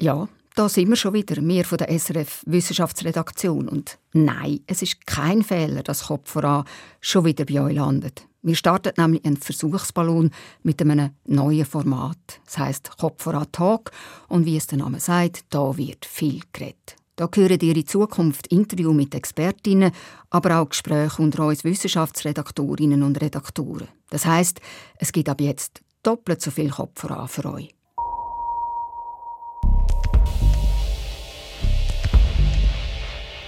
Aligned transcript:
Ja, 0.00 0.28
da 0.54 0.68
sind 0.68 0.88
wir 0.88 0.96
schon 0.96 1.12
wieder, 1.12 1.36
wir 1.36 1.64
von 1.64 1.78
der 1.78 1.90
SRF 1.96 2.42
Wissenschaftsredaktion. 2.46 3.68
Und 3.68 3.98
nein, 4.14 4.60
es 4.66 4.80
ist 4.82 5.06
kein 5.06 5.42
Fehler, 5.42 5.82
dass 5.82 6.06
Kopf 6.06 6.30
voran 6.30 6.64
schon 7.00 7.26
wieder 7.26 7.44
bei 7.44 7.60
euch 7.60 7.74
landet. 7.74 8.26
Wir 8.42 8.54
starten 8.54 8.92
nämlich 8.96 9.24
einen 9.26 9.36
Versuchsballon 9.36 10.30
mit 10.62 10.80
einem 10.80 11.10
neuen 11.26 11.66
Format. 11.66 12.40
Das 12.46 12.58
heisst 12.58 12.96
Kopf 12.96 13.22
voran 13.22 13.52
Talk. 13.52 13.90
Und 14.28 14.46
wie 14.46 14.56
es 14.56 14.66
der 14.66 14.78
Name 14.78 15.00
sagt, 15.00 15.44
da 15.50 15.76
wird 15.76 16.06
viel 16.06 16.40
geredet. 16.52 16.96
Da 17.16 17.28
hören 17.34 17.58
ihr 17.60 17.76
in 17.76 17.86
Zukunft 17.86 18.46
Interviews 18.46 18.94
mit 18.94 19.14
Expertinnen, 19.14 19.92
aber 20.30 20.58
auch 20.58 20.70
Gespräche 20.70 21.20
unter 21.20 21.46
uns 21.46 21.64
Wissenschaftsredaktorinnen 21.64 23.02
und 23.02 23.20
Redaktoren. 23.20 23.88
Das 24.08 24.24
heißt, 24.24 24.60
es 24.96 25.12
gibt 25.12 25.28
ab 25.28 25.42
jetzt 25.42 25.82
doppelt 26.02 26.40
so 26.40 26.50
viel 26.50 26.70
Kopf 26.70 27.02
voran 27.02 27.28
für 27.28 27.44
euch. 27.44 27.74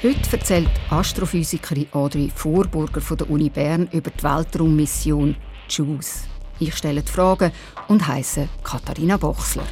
Heute 0.02 0.36
erzählt 0.36 0.68
Astrophysikerin 0.90 1.86
Audrey 1.92 2.28
Vorburger 2.34 3.00
von 3.00 3.16
der 3.16 3.30
Uni 3.30 3.48
Bern 3.48 3.88
über 3.92 4.10
die 4.10 4.24
Weltraummission 4.24 5.36
JUICE. 5.68 6.24
Ich 6.58 6.74
stelle 6.74 7.02
die 7.02 7.12
Fragen 7.12 7.52
und 7.86 8.04
heiße 8.04 8.48
Katharina 8.64 9.16
Bochsler. 9.16 9.62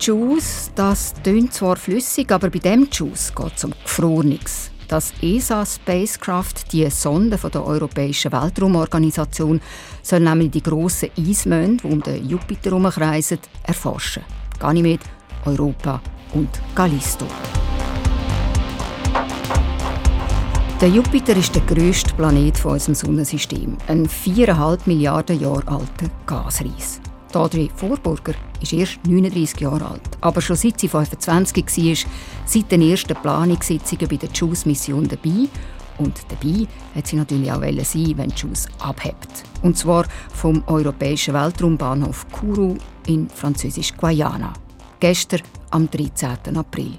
JUICE, 0.00 0.72
das 0.74 1.14
tönt 1.22 1.54
zwar 1.54 1.76
flüssig, 1.76 2.32
aber 2.32 2.50
bei 2.50 2.58
dem 2.58 2.88
JUICE 2.90 3.32
geht 3.32 3.52
es 3.54 3.62
um 3.62 3.74
Gefrorenes. 3.84 4.72
Das 4.88 5.12
ESA 5.22 5.64
Spacecraft, 5.64 6.72
die 6.72 6.90
Sonde 6.90 7.38
von 7.38 7.52
der 7.52 7.64
Europäischen 7.64 8.32
Weltraumorganisation, 8.32 9.60
soll 10.02 10.18
nämlich 10.18 10.50
die 10.50 10.64
grossen 10.64 11.10
Eismonde, 11.16 11.84
die 11.84 11.92
um 11.92 12.02
den 12.02 12.28
Jupiter 12.28 12.70
herumkreisen, 12.70 13.38
erforschen. 13.62 14.24
Ganymed, 14.58 15.02
Europa 15.44 16.02
und 16.34 16.50
Callisto. 16.74 17.26
Der 20.80 20.88
Jupiter 20.88 21.36
ist 21.36 21.54
der 21.54 21.60
grösste 21.64 22.14
Planet 22.14 22.56
von 22.56 22.72
unserem 22.72 22.94
Sonnensystem. 22.94 23.76
Ein 23.86 24.08
4,5 24.08 24.78
Milliarden 24.86 25.38
Jahre 25.38 25.68
alter 25.68 26.10
Gasreis. 26.24 27.02
Audrey 27.34 27.70
Vorburger 27.76 28.32
ist 28.62 28.72
erst 28.72 28.98
39 29.06 29.60
Jahre 29.60 29.84
alt, 29.84 30.00
aber 30.22 30.40
schon 30.40 30.56
seit 30.56 30.80
sie 30.80 30.88
25 30.88 31.66
war, 31.66 32.10
seit 32.46 32.72
den 32.72 32.80
ersten 32.80 33.14
Planungssitzungen 33.14 34.08
bei 34.08 34.16
der 34.16 34.30
JUICE-Mission 34.30 35.06
dabei. 35.06 35.48
Und 35.98 36.18
dabei 36.30 36.66
hat 36.94 37.06
sie 37.06 37.16
natürlich 37.16 37.52
auch 37.52 37.60
sein, 37.60 38.14
wenn 38.16 38.30
JUICE 38.30 38.68
abhebt. 38.78 39.44
Und 39.60 39.76
zwar 39.76 40.06
vom 40.32 40.64
europäischen 40.66 41.34
Weltraumbahnhof 41.34 42.24
Kourou 42.32 42.78
in 43.06 43.28
französisch 43.28 43.94
Guayana. 43.98 44.54
Gestern 44.98 45.42
am 45.72 45.90
13. 45.90 46.56
April. 46.56 46.98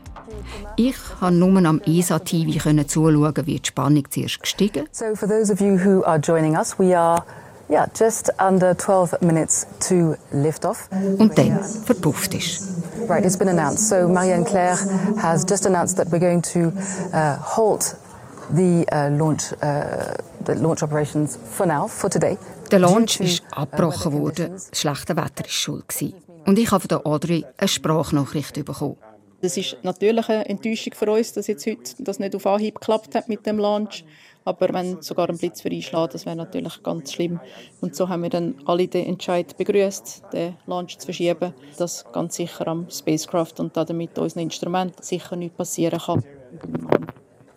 Ich 0.75 0.95
konnte 1.19 1.39
nur 1.39 1.65
am 1.65 1.81
ESA-TV 1.85 2.59
zuschauen, 2.87 3.35
wie 3.45 3.59
die 3.59 3.67
Spannung 3.67 4.03
zuerst 4.09 4.41
gestiegen. 4.41 4.87
So 4.91 5.15
for 5.15 5.27
those 5.27 5.51
of 5.51 5.61
you 5.61 5.77
who 5.77 6.03
are 6.03 6.19
joining 6.19 6.55
us, 6.55 6.77
we 6.77 6.97
are 6.97 7.23
yeah, 7.71 7.87
just 7.93 8.29
under 8.39 8.73
12 8.73 9.21
minutes 9.21 9.65
to 9.79 10.15
lift 10.33 10.65
off. 10.65 10.89
Und 10.91 11.37
dann 11.37 11.63
verpufft 11.85 12.33
ist. 12.33 12.67
Right, 13.07 13.25
it's 13.25 13.37
been 13.37 13.49
announced. 13.49 13.87
So 13.87 14.07
Marianne 14.07 14.45
Claire 14.45 14.77
has 15.17 15.45
just 15.49 15.65
announced 15.65 15.97
that 15.97 16.11
we're 16.11 16.19
going 16.19 16.41
to 16.53 16.71
uh, 17.13 17.37
halt 17.37 17.95
the 18.53 18.85
uh, 18.91 19.09
launch, 19.09 19.53
uh, 19.63 20.13
the 20.45 20.55
launch 20.55 20.83
operations 20.83 21.37
for 21.37 21.65
now, 21.65 21.87
for 21.87 22.09
today. 22.09 22.37
Der 22.71 22.79
Launch 22.79 23.19
ist 23.19 23.41
uh, 23.41 23.61
abgebrochen 23.61 24.13
worden. 24.13 24.51
Das 24.51 24.69
schlechte 24.73 25.15
Wetter 25.15 25.43
war 25.43 25.49
schuld. 25.49 25.85
Und 26.45 26.59
ich 26.59 26.71
habe 26.71 26.87
von 26.87 27.05
Audrey 27.05 27.45
eine 27.57 27.67
Sprachnachricht 27.67 28.65
bekommen. 28.65 28.97
Das 29.41 29.57
ist 29.57 29.77
natürlich 29.81 30.29
eine 30.29 30.47
Enttäuschung 30.47 30.93
für 30.93 31.11
uns, 31.11 31.33
dass 31.33 31.47
jetzt 31.47 31.65
heute 31.65 31.95
das 31.99 32.19
nicht 32.19 32.35
auf 32.35 32.45
Anhieb 32.45 32.75
geklappt 32.75 33.15
hat 33.15 33.27
mit 33.27 33.45
dem 33.45 33.57
Launch. 33.57 34.05
Aber 34.45 34.73
wenn 34.73 35.01
sogar 35.01 35.29
ein 35.29 35.37
Blitz 35.37 35.65
einschlägt, 35.65 36.13
das 36.13 36.25
wäre 36.25 36.35
natürlich 36.35 36.81
ganz 36.83 37.13
schlimm. 37.13 37.39
Und 37.79 37.95
so 37.95 38.09
haben 38.09 38.23
wir 38.23 38.29
dann 38.29 38.55
alle 38.65 38.87
den 38.87 39.05
Entscheid 39.05 39.55
begrüßt, 39.57 40.23
den 40.33 40.57
Launch 40.65 40.97
zu 40.97 41.05
verschieben, 41.05 41.53
dass 41.77 42.05
ganz 42.11 42.35
sicher 42.35 42.67
am 42.67 42.89
Spacecraft 42.89 43.59
und 43.59 43.75
damit 43.77 44.17
unseren 44.17 44.41
Instrumenten 44.41 45.03
sicher 45.03 45.35
nichts 45.35 45.57
passieren 45.57 45.99
kann. 45.99 46.23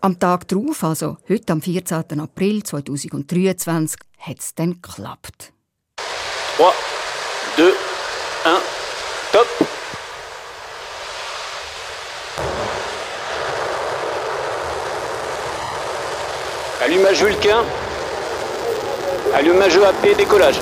Am 0.01 0.19
Tag 0.19 0.49
darauf, 0.49 0.85
also 0.85 1.17
heute 1.29 1.53
am 1.55 1.63
14. 1.63 2.21
April 2.21 2.63
2023, 2.63 3.99
hat 4.19 4.39
es 4.39 4.55
dann 4.55 4.75
geklappt. 4.75 5.53
3, 6.59 6.65
2, 7.57 7.63
1, 7.65 8.63
top! 9.33 9.64
Allumage 16.85 17.23
Vulcain. 17.23 17.65
Allumage 19.33 19.79
AP, 19.89 20.19
décollage. 20.19 20.61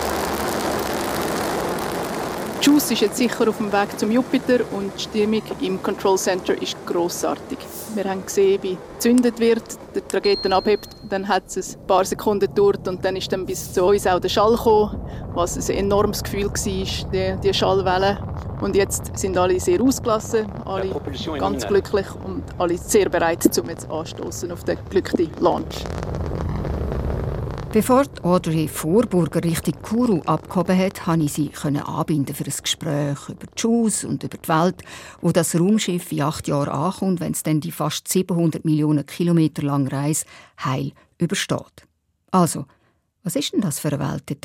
JUICE 2.61 2.93
ist 2.93 3.01
jetzt 3.01 3.17
sicher 3.17 3.49
auf 3.49 3.57
dem 3.57 3.73
Weg 3.73 3.99
zum 3.99 4.13
Jupiter 4.13 4.61
und 4.71 4.93
die 4.97 5.03
Stimmung 5.03 5.43
im 5.61 5.83
Control 5.83 6.17
Center 6.17 6.55
ist 6.63 6.77
grossartig. 6.87 7.59
Wir 7.97 8.05
haben 8.05 8.25
gesehen, 8.25 8.63
wie 8.63 8.79
gezündet 8.95 9.41
wird, 9.41 9.65
der 9.97 10.07
Trageten 10.07 10.53
abhebt, 10.53 10.91
dann 11.11 11.27
hat 11.27 11.57
es 11.57 11.77
ein 11.77 11.87
paar 11.89 12.05
Sekunden 12.05 12.47
gedauert 12.47 12.87
und 12.87 13.05
dann 13.05 13.17
ist 13.17 13.33
dann 13.33 13.45
bis 13.45 13.73
zu 13.73 13.85
uns 13.85 14.07
auch 14.07 14.21
der 14.21 14.29
Schall 14.29 14.53
gekommen, 14.53 15.01
was 15.35 15.57
ein 15.57 15.77
enormes 15.77 16.23
Gefühl 16.23 16.45
war, 16.45 17.11
die, 17.13 17.37
die 17.43 17.53
Schallwelle. 17.53 18.17
Und 18.63 18.77
jetzt 18.77 19.19
sind 19.19 19.37
alle 19.37 19.59
sehr 19.59 19.83
ausgelassen, 19.83 20.47
alle 20.65 20.89
ganz 21.37 21.67
glücklich 21.67 22.07
und 22.25 22.45
alle 22.59 22.79
sehr 22.79 23.09
bereit, 23.09 23.59
um 23.59 23.69
jetzt 23.69 23.91
anstoßen 23.91 24.53
auf 24.53 24.63
den 24.63 24.79
glücklichen 24.89 25.35
Launch. 25.41 25.85
Bevor 27.73 28.05
Audrey 28.23 28.69
Vorburger 28.69 29.43
Richtung 29.43 29.75
Kuru 29.83 30.21
abgehoben 30.27 30.79
hat, 30.79 31.03
konnte 31.03 31.25
ich 31.25 31.33
sie 31.33 31.51
anbinden 31.65 32.37
für 32.37 32.45
ein 32.45 32.53
Gespräch 32.63 33.29
über 33.29 33.47
die 33.47 33.61
Schuss 33.61 34.05
und 34.05 34.23
über 34.23 34.37
die 34.37 34.49
Welt, 34.49 34.83
wo 35.21 35.33
das 35.33 35.59
Raumschiff 35.59 36.13
in 36.13 36.23
acht 36.23 36.47
Jahren 36.47 36.69
ankommt, 36.69 37.19
wenn 37.19 37.33
es 37.33 37.43
dann 37.43 37.61
die 37.61 37.73
fast 37.73 38.07
700 38.07 38.65
Millionen 38.65 39.05
Kilometer 39.07 39.63
lange 39.63 39.91
Reise 39.91 40.25
heil 40.65 40.93
übersteht. 41.19 41.89
Also, 42.31 42.67
was 43.25 43.35
ist 43.35 43.55
denn 43.55 43.61
das 43.61 43.81
für 43.81 43.89
eine 43.89 43.99
Welt 43.99 44.25
dort 44.29 44.45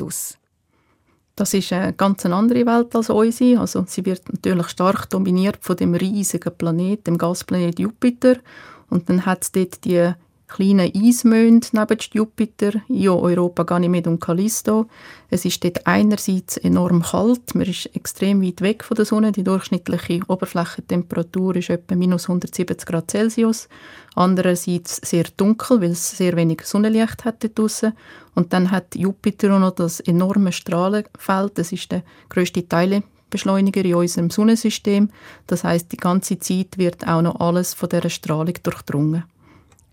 Das 1.38 1.54
ist 1.54 1.72
eine 1.72 1.92
ganz 1.92 2.26
andere 2.26 2.66
Welt 2.66 2.96
als 2.96 3.10
unsere. 3.10 3.60
Also, 3.60 3.84
sie 3.86 4.04
wird 4.04 4.28
natürlich 4.28 4.66
stark 4.70 5.08
dominiert 5.08 5.58
von 5.60 5.76
dem 5.76 5.94
riesigen 5.94 6.52
Planet, 6.52 7.06
dem 7.06 7.16
Gasplanet 7.16 7.78
Jupiter. 7.78 8.38
Und 8.90 9.08
dann 9.08 9.24
hat 9.24 9.44
es 9.44 9.52
dort 9.52 9.84
die 9.84 10.14
kleinen 10.48 10.90
Eismonde 10.94 11.68
neben 11.72 11.98
Jupiter, 12.12 12.72
Io, 12.88 13.20
Europa, 13.20 13.62
Ganymed 13.62 14.06
und 14.06 14.20
Callisto. 14.20 14.86
Es 15.30 15.44
ist 15.44 15.62
dort 15.62 15.86
einerseits 15.86 16.56
enorm 16.56 17.02
kalt, 17.02 17.54
man 17.54 17.66
ist 17.66 17.94
extrem 17.94 18.42
weit 18.42 18.62
weg 18.62 18.82
von 18.82 18.94
der 18.94 19.04
Sonne, 19.04 19.30
die 19.30 19.44
durchschnittliche 19.44 20.20
Oberflächentemperatur 20.26 21.56
ist 21.56 21.70
etwa 21.70 21.94
minus 21.94 22.24
170 22.24 22.86
Grad 22.86 23.10
Celsius. 23.10 23.68
Andererseits 24.14 24.96
sehr 24.96 25.24
dunkel, 25.36 25.80
weil 25.80 25.92
es 25.92 26.16
sehr 26.16 26.34
wenig 26.34 26.62
Sonnenlicht 26.62 27.24
hat 27.24 27.44
dort 27.44 27.58
draussen. 27.58 27.92
Und 28.34 28.52
dann 28.52 28.70
hat 28.70 28.96
Jupiter 28.96 29.54
auch 29.54 29.60
noch 29.60 29.74
das 29.74 30.00
enorme 30.00 30.52
Strahlenfeld, 30.52 31.58
das 31.58 31.72
ist 31.72 31.92
der 31.92 32.02
grösste 32.28 32.66
Teilbeschleuniger 32.66 33.84
in 33.84 33.94
unserem 33.94 34.30
Sonnensystem. 34.30 35.10
Das 35.46 35.62
heißt, 35.62 35.92
die 35.92 35.98
ganze 35.98 36.38
Zeit 36.38 36.78
wird 36.78 37.06
auch 37.06 37.22
noch 37.22 37.38
alles 37.38 37.74
von 37.74 37.90
dieser 37.90 38.10
Strahlung 38.10 38.54
durchdrungen. 38.62 39.24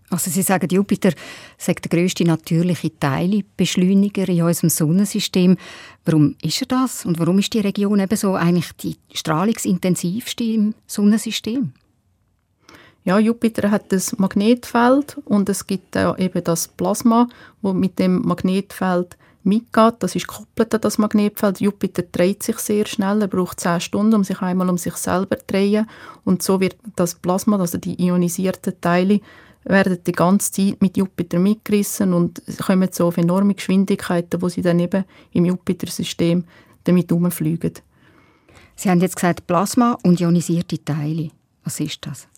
Also 0.08 0.30
Sie 0.30 0.42
sagen, 0.42 0.68
Jupiter 0.70 1.10
sei 1.58 1.74
der 1.74 1.90
grösste 1.90 2.24
natürliche 2.24 2.96
Teilbeschleuniger 2.98 4.28
in 4.28 4.42
unserem 4.42 4.70
Sonnensystem. 4.70 5.56
Warum 6.04 6.36
ist 6.42 6.62
er 6.62 6.68
das? 6.68 7.04
Und 7.04 7.18
warum 7.18 7.38
ist 7.40 7.52
die 7.54 7.60
Region 7.60 7.98
eben 7.98 8.16
so 8.16 8.34
eigentlich 8.34 8.72
die 8.74 8.96
strahlungsintensivste 9.12 10.44
im 10.44 10.74
Sonnensystem? 10.86 11.72
Ja, 13.04 13.18
Jupiter 13.18 13.70
hat 13.70 13.92
das 13.92 14.18
Magnetfeld 14.18 15.18
und 15.24 15.48
es 15.48 15.66
gibt 15.66 15.96
auch 15.96 16.18
eben 16.18 16.42
das 16.42 16.66
Plasma, 16.66 17.28
wo 17.62 17.72
mit 17.72 17.98
dem 18.00 18.22
Magnetfeld 18.22 19.16
mitgeht. 19.44 19.94
Das 20.00 20.16
ist 20.16 20.26
gekoppelt 20.26 20.74
an 20.74 20.80
das 20.80 20.98
Magnetfeld. 20.98 21.60
Jupiter 21.60 22.02
dreht 22.02 22.42
sich 22.42 22.58
sehr 22.58 22.84
schnell. 22.86 23.22
Er 23.22 23.28
braucht 23.28 23.60
zehn 23.60 23.80
Stunden, 23.80 24.14
um 24.14 24.24
sich 24.24 24.42
einmal 24.42 24.68
um 24.68 24.76
sich 24.76 24.94
selber 24.94 25.38
zu 25.38 25.44
drehen. 25.46 25.88
Und 26.24 26.42
so 26.42 26.60
wird 26.60 26.76
das 26.96 27.14
Plasma, 27.14 27.58
also 27.58 27.78
die 27.78 28.00
ionisierten 28.02 28.80
Teile, 28.80 29.20
werden 29.66 29.98
die 30.06 30.12
ganze 30.12 30.52
Zeit 30.52 30.80
mit 30.80 30.96
Jupiter 30.96 31.38
mitgerissen 31.38 32.12
und 32.12 32.40
kommen 32.64 32.88
so 32.92 33.08
auf 33.08 33.18
enorme 33.18 33.54
Geschwindigkeiten, 33.54 34.40
wo 34.40 34.48
sie 34.48 34.62
dann 34.62 34.78
eben 34.78 35.04
im 35.32 35.44
Jupiter-System 35.44 36.44
damit 36.84 37.10
herumfliegen. 37.10 37.72
Sie 38.76 38.90
haben 38.90 39.00
jetzt 39.00 39.16
gesagt 39.16 39.46
Plasma 39.46 39.98
und 40.02 40.20
ionisierte 40.20 40.82
Teile. 40.84 41.30
Was 41.64 41.80
ist 41.80 42.06
das? 42.06 42.28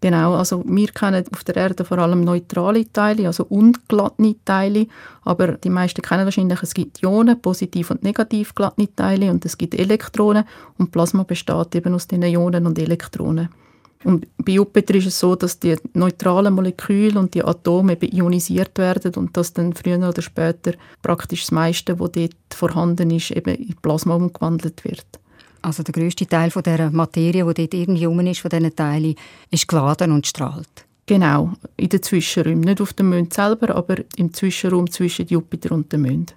Genau, 0.00 0.34
also 0.34 0.62
wir 0.64 0.88
kennen 0.88 1.24
auf 1.32 1.42
der 1.42 1.56
Erde 1.56 1.84
vor 1.84 1.98
allem 1.98 2.20
neutrale 2.20 2.90
Teile, 2.92 3.26
also 3.26 3.44
unglattene 3.48 4.36
Teile, 4.44 4.86
aber 5.22 5.52
die 5.52 5.70
meisten 5.70 6.02
kennen 6.02 6.24
wahrscheinlich, 6.24 6.62
es 6.62 6.72
gibt 6.72 7.02
Ionen, 7.02 7.40
positiv 7.40 7.90
und 7.90 8.04
negativ 8.04 8.54
glattene 8.54 8.94
Teile 8.94 9.28
und 9.30 9.44
es 9.44 9.58
gibt 9.58 9.74
Elektronen 9.74 10.44
und 10.78 10.92
Plasma 10.92 11.24
besteht 11.24 11.74
eben 11.74 11.94
aus 11.94 12.06
den 12.06 12.22
Ionen 12.22 12.66
und 12.66 12.78
Elektronen. 12.78 13.48
Und 14.04 14.26
bei 14.38 14.52
Jupiter 14.52 14.94
ist 14.94 15.06
es 15.06 15.18
so, 15.18 15.34
dass 15.34 15.58
die 15.58 15.76
neutralen 15.94 16.54
Moleküle 16.54 17.18
und 17.18 17.34
die 17.34 17.44
Atome 17.44 17.98
ionisiert 18.00 18.78
werden 18.78 19.14
und 19.16 19.36
dass 19.36 19.52
dann 19.52 19.72
früher 19.72 20.08
oder 20.08 20.22
später 20.22 20.74
praktisch 21.02 21.42
das 21.42 21.50
meiste, 21.50 21.98
was 21.98 22.12
dort 22.12 22.36
vorhanden 22.54 23.10
ist, 23.10 23.32
eben 23.32 23.54
in 23.56 23.74
Plasma 23.82 24.14
umgewandelt 24.14 24.84
wird. 24.84 25.06
Also 25.62 25.82
der 25.82 25.92
größte 25.92 26.26
Teil 26.26 26.50
von 26.50 26.62
der 26.62 26.90
Materie, 26.90 27.44
die 27.44 27.54
dort 27.54 27.74
irgendwie 27.74 28.04
rum 28.04 28.20
ist, 28.20 28.40
von 28.40 28.50
diesen 28.50 28.74
Teilen, 28.76 29.16
ist 29.50 29.66
geladen 29.66 30.12
und 30.12 30.26
strahlt. 30.26 30.86
Genau, 31.06 31.54
in 31.76 31.88
den 31.88 32.02
Zwischenräumen. 32.02 32.60
Nicht 32.60 32.80
auf 32.80 32.92
dem 32.92 33.10
Mond 33.10 33.32
selber, 33.32 33.74
aber 33.74 33.96
im 34.16 34.32
Zwischenraum 34.32 34.90
zwischen 34.90 35.26
Jupiter 35.26 35.74
und 35.74 35.92
dem 35.92 36.02
Mond. 36.02 36.36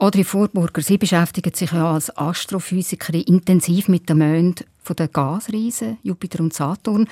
Audrey 0.00 0.24
Vorburger, 0.24 0.80
Sie 0.80 0.96
beschäftigen 0.96 1.52
sich 1.52 1.72
ja 1.72 1.92
als 1.92 2.16
Astrophysikerin 2.16 3.20
intensiv 3.20 3.86
mit 3.86 4.08
dem 4.08 4.20
Mond 4.20 4.64
von 4.82 4.96
den 4.96 5.12
Gasriesen 5.12 5.98
Jupiter 6.02 6.40
und 6.40 6.54
Saturn. 6.54 7.06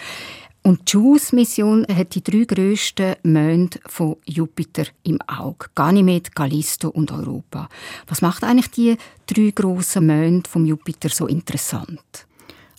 Und 0.63 0.91
die 0.91 0.97
JUICE-Mission 0.97 1.87
hat 1.95 2.15
die 2.15 2.25
drei 2.25 2.45
grössten 2.45 3.17
Monde 3.25 3.79
von 3.85 4.17
Jupiter 4.25 4.85
im 5.03 5.21
Auge. 5.27 5.67
Ganymed, 5.75 6.35
Callisto 6.35 6.89
und 6.89 7.13
Europa. 7.13 7.69
Was 8.07 8.23
macht 8.23 8.43
eigentlich 8.43 8.71
die 8.71 8.97
drei 9.27 9.51
grossen 9.51 10.07
Monde 10.07 10.49
vom 10.49 10.65
Jupiter 10.65 11.11
so 11.11 11.27
interessant? 11.27 12.27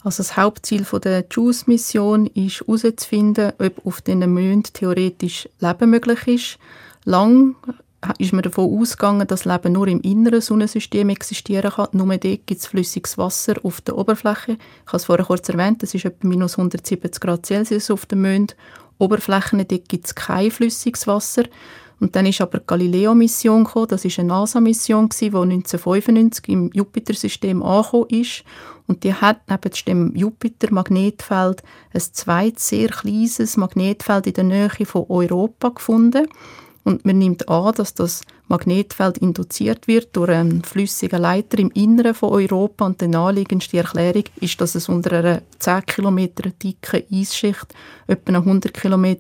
Also 0.04 0.24
das 0.24 0.36
Hauptziel 0.36 0.88
der 1.04 1.26
JUICE-Mission 1.30 2.26
ist 2.34 2.62
herauszufinden, 2.62 3.54
ob 3.60 3.86
auf 3.86 4.02
diesen 4.02 4.34
Monden 4.34 4.64
theoretisch 4.74 5.48
Leben 5.60 5.92
möglich 5.92 6.28
ist. 6.28 6.60
Lang 7.06 7.56
ist 8.18 8.34
man 8.34 8.44
davon 8.44 8.80
ausgegangen, 8.80 9.28
dass 9.28 9.46
Leben 9.46 9.74
nur 9.74 9.88
im 9.88 10.02
inneren 10.02 10.42
Sonnensystem 10.42 11.10
existieren 11.10 11.72
kann. 11.72 11.90
Nur 11.92 12.08
dort 12.08 12.48
gibt 12.48 12.62
es 12.62 12.68
flüssiges 12.68 13.18
Wasser 13.18 13.56
auf 13.64 13.82
der 13.82 13.98
Oberfläche. 13.98 14.54
Ich 14.54 14.88
habe 14.88 14.98
es 14.98 15.06
vorher 15.06 15.26
kurz 15.26 15.50
erwähnt, 15.50 15.84
es 15.84 15.94
ist 15.94 16.06
etwa 16.06 16.28
minus 16.28 16.58
170 16.58 17.20
Grad 17.20 17.46
Celsius 17.46 17.92
auf 17.92 18.06
dem 18.06 18.22
Mond. 18.22 18.56
Oberflächen, 18.98 19.66
dort 19.68 19.90
gibt 19.90 20.06
es 20.06 20.16
kein 20.16 20.52
flüssiges 20.52 21.08
Wasser. 21.08 21.44
Und 22.00 22.16
dann 22.16 22.26
ist 22.26 22.40
aber 22.40 22.60
die 22.60 22.68
Galileo-Mission 22.68 23.66
gekommen. 23.66 23.88
Das 23.90 24.06
ist 24.06 24.20
eine 24.20 24.30
NASA-Mission, 24.30 25.10
die 25.10 25.26
1995 25.26 26.48
im 26.48 26.72
Jupiter-System 26.74 27.62
angekommen 27.62 28.10
ist. 28.10 28.44
Und 28.88 29.04
die 29.04 29.14
hat 29.14 29.42
neben 29.50 29.72
dem 29.86 30.16
Jupiter-Magnetfeld 30.16 31.62
ein 31.94 32.02
zweites, 32.02 32.70
sehr 32.70 32.88
kleines 32.88 33.58
Magnetfeld 33.58 34.28
in 34.28 34.34
der 34.34 34.44
Nähe 34.46 34.86
von 34.86 35.06
Europa 35.10 35.70
gefunden. 35.70 36.28
Und 36.84 37.06
man 37.06 37.18
nimmt 37.18 37.48
an, 37.50 37.74
dass 37.76 37.94
das 37.94 38.22
Magnetfeld 38.48 39.20
induziert 39.20 39.88
wird 39.88 40.16
durch 40.16 40.32
einen 40.32 40.64
flüssigen 40.64 41.22
Leiter 41.22 41.60
im 41.60 41.72
Inneren 41.72 42.16
von 42.16 42.32
Europa 42.32 42.86
und 42.86 43.02
die 43.02 43.08
naheliegendste 43.08 43.78
Erklärung 43.78 44.24
ist, 44.40 44.60
dass 44.60 44.76
es 44.76 44.90
unter 44.90 45.12
einer 45.12 45.42
10 45.60 45.86
km 45.86 46.30
dicken 46.64 47.04
Eisschicht 47.12 47.76
etwa 48.08 48.30
eine 48.30 48.38
100 48.40 48.74
km 48.74 49.16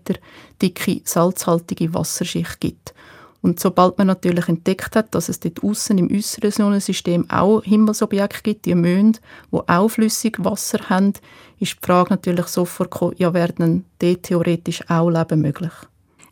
dicke 0.61 1.01
salzhaltige 1.03 1.94
Wasserschicht 1.94 2.59
gibt. 2.59 2.94
Und 3.41 3.59
sobald 3.59 3.97
man 3.97 4.07
natürlich 4.07 4.50
entdeckt 4.50 4.95
hat, 4.95 5.15
dass 5.15 5.29
es 5.29 5.39
dort 5.39 5.63
außen 5.63 5.97
im 5.97 6.12
äußeren 6.12 6.51
Sonnensystem 6.51 7.29
auch 7.29 7.63
Himmelsobjekte 7.63 8.41
gibt, 8.41 8.65
die 8.65 8.75
Monde, 8.75 9.19
wo 9.50 9.63
auch 9.67 9.88
flüssig 9.88 10.44
Wasser 10.44 10.89
haben, 10.89 11.13
ist 11.59 11.77
die 11.81 11.85
Frage 11.85 12.09
natürlich 12.09 12.47
sofort 12.47 12.91
gekommen, 12.91 13.15
ja, 13.17 13.33
werden 13.33 13.85
dort 14.00 14.23
theoretisch 14.23 14.89
auch 14.89 15.09
Leben 15.09 15.41
möglich? 15.41 15.71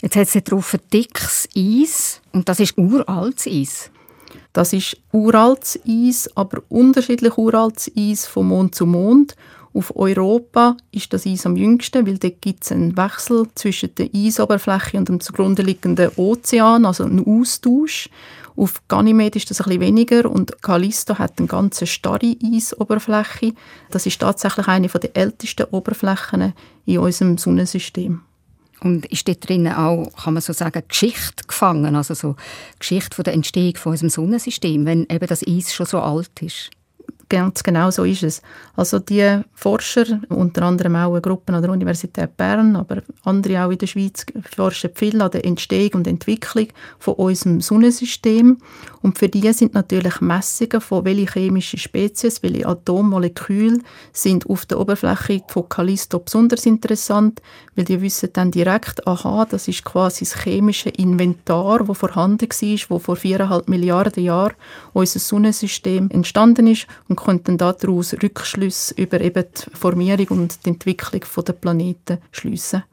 Jetzt 0.01 0.15
hat 0.15 0.27
es 0.35 0.44
drauf 0.44 0.75
ein 0.75 0.79
dickes 0.94 1.49
Eis 1.55 2.21
und 2.31 2.47
das 2.47 2.59
ist 2.59 2.77
uraltes 2.77 3.47
Eis. 3.47 3.91
Das 4.53 4.73
ist 4.73 4.97
uraltes 5.11 5.79
Eis, 5.88 6.29
aber 6.35 6.61
unterschiedlich 6.69 7.38
uraltes 7.38 7.91
Eis 7.97 8.27
von 8.27 8.47
Mond 8.47 8.75
zu 8.75 8.85
Mond. 8.85 9.35
Auf 9.73 9.95
Europa 9.95 10.77
ist 10.91 11.13
das 11.13 11.25
Eis 11.25 11.45
am 11.45 11.55
jüngsten, 11.55 12.05
weil 12.05 12.17
dort 12.17 12.41
gibt 12.41 12.63
es 12.63 12.71
einen 12.71 12.95
Wechsel 12.95 13.47
zwischen 13.55 13.94
der 13.95 14.09
Eisoberfläche 14.13 14.97
und 14.97 15.09
dem 15.09 15.19
zugrunde 15.19 15.63
liegenden 15.63 16.11
Ozean, 16.15 16.85
also 16.85 17.03
einen 17.03 17.25
Austausch. 17.25 18.09
Auf 18.55 18.81
Ganymed 18.88 19.35
ist 19.35 19.49
das 19.51 19.57
bisschen 19.57 19.81
weniger 19.81 20.29
und 20.29 20.61
Callisto 20.61 21.17
hat 21.19 21.38
eine 21.38 21.47
ganz 21.47 21.88
starre 21.88 22.35
Eisoberfläche. 22.44 23.53
Das 23.91 24.05
ist 24.05 24.19
tatsächlich 24.19 24.67
eine 24.67 24.88
der 24.88 25.15
ältesten 25.15 25.67
Oberflächen 25.71 26.53
in 26.85 26.99
unserem 26.99 27.38
Sonnensystem. 27.38 28.21
Und 28.79 29.06
ist 29.07 29.27
dort 29.27 29.47
drinnen 29.47 29.74
auch, 29.74 30.12
kann 30.24 30.35
man 30.35 30.41
so 30.41 30.53
sagen, 30.53 30.83
Geschichte 30.88 31.45
gefangen, 31.47 31.95
also 31.95 32.13
so 32.13 32.35
Geschichte 32.79 33.15
von 33.15 33.24
der 33.24 33.33
Entstehung 33.33 33.75
von 33.75 33.94
unserem 33.94 34.09
Sonnensystem, 34.09 34.85
wenn 34.85 35.07
eben 35.09 35.27
das 35.27 35.45
Eis 35.47 35.74
schon 35.74 35.88
so 35.88 36.00
alt 36.00 36.41
ist? 36.41 36.69
Ganz 37.29 37.62
genau 37.62 37.91
so 37.91 38.06
ist 38.06 38.24
es. 38.24 38.41
Also 38.77 39.00
die 39.00 39.41
Forscher, 39.53 40.21
unter 40.29 40.62
anderem 40.62 40.95
auch 40.95 41.12
eine 41.12 41.21
Gruppe 41.21 41.53
an 41.53 41.62
der 41.62 41.71
Universität 41.71 42.38
Bern, 42.38 42.77
aber 42.77 43.01
andere 43.24 43.65
auch 43.65 43.71
in 43.71 43.77
der 43.77 43.88
Schweiz, 43.88 44.25
forschen 44.56 44.91
viel 44.95 45.21
an 45.21 45.31
der 45.31 45.44
Entstehung 45.44 45.95
und 45.95 46.07
Entwicklung 46.07 46.68
von 47.00 47.15
unserem 47.15 47.59
Sonnensystem. 47.59 48.59
Und 49.01 49.18
für 49.18 49.27
die 49.27 49.51
sind 49.51 49.74
natürlich 49.74 50.21
Messungen 50.21 50.79
von 50.79 51.03
welche 51.03 51.33
chemische 51.33 51.77
Spezies, 51.77 52.44
welche 52.44 52.65
Atommoleküle 52.65 53.80
sind 54.13 54.50
auf 54.50 54.65
der 54.65 54.80
Oberfläche 54.80 55.41
von 55.50 55.68
Callisto 55.68 56.19
besonders 56.19 56.65
interessant, 56.65 57.41
weil 57.75 57.85
die 57.85 58.01
wissen 58.01 58.30
dann 58.31 58.51
direkt, 58.51 59.06
aha, 59.06 59.45
das 59.50 59.68
ist 59.68 59.83
quasi 59.83 60.23
das 60.23 60.44
chemische 60.44 60.89
Inventar, 60.89 61.83
das 61.83 61.97
vorhanden 61.97 62.47
war, 62.50 62.89
wo 62.89 63.00
vor 63.00 63.18
viereinhalb 63.18 63.68
Milliarden 63.68 64.23
Jahren 64.23 64.56
unser 64.94 65.19
Sonnensystem 65.19 66.09
entstanden 66.09 66.68
ist 66.68 66.88
und 67.09 67.17
und 67.18 67.25
konnten 67.25 67.58
daraus 67.58 68.14
Rückschlüsse 68.14 68.94
über 68.96 69.19
eben 69.22 69.44
die 69.44 69.78
Formierung 69.78 70.28
und 70.40 70.66
die 70.66 70.69
Entwicklung 70.69 71.22
der 71.46 71.54
Planeten 71.54 72.19
schliessen. 72.31 72.84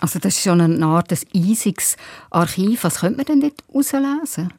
Also 0.00 0.18
das 0.18 0.36
ist 0.36 0.42
schon 0.42 0.60
eine 0.60 0.84
Art 0.84 1.10
des 1.10 1.26
eisiges 1.34 1.96
Archiv. 2.30 2.84
Was 2.84 3.00
könnte 3.00 3.16
man 3.16 3.26
denn 3.26 3.40
dort 3.40 3.92
herauslesen? 3.92 4.52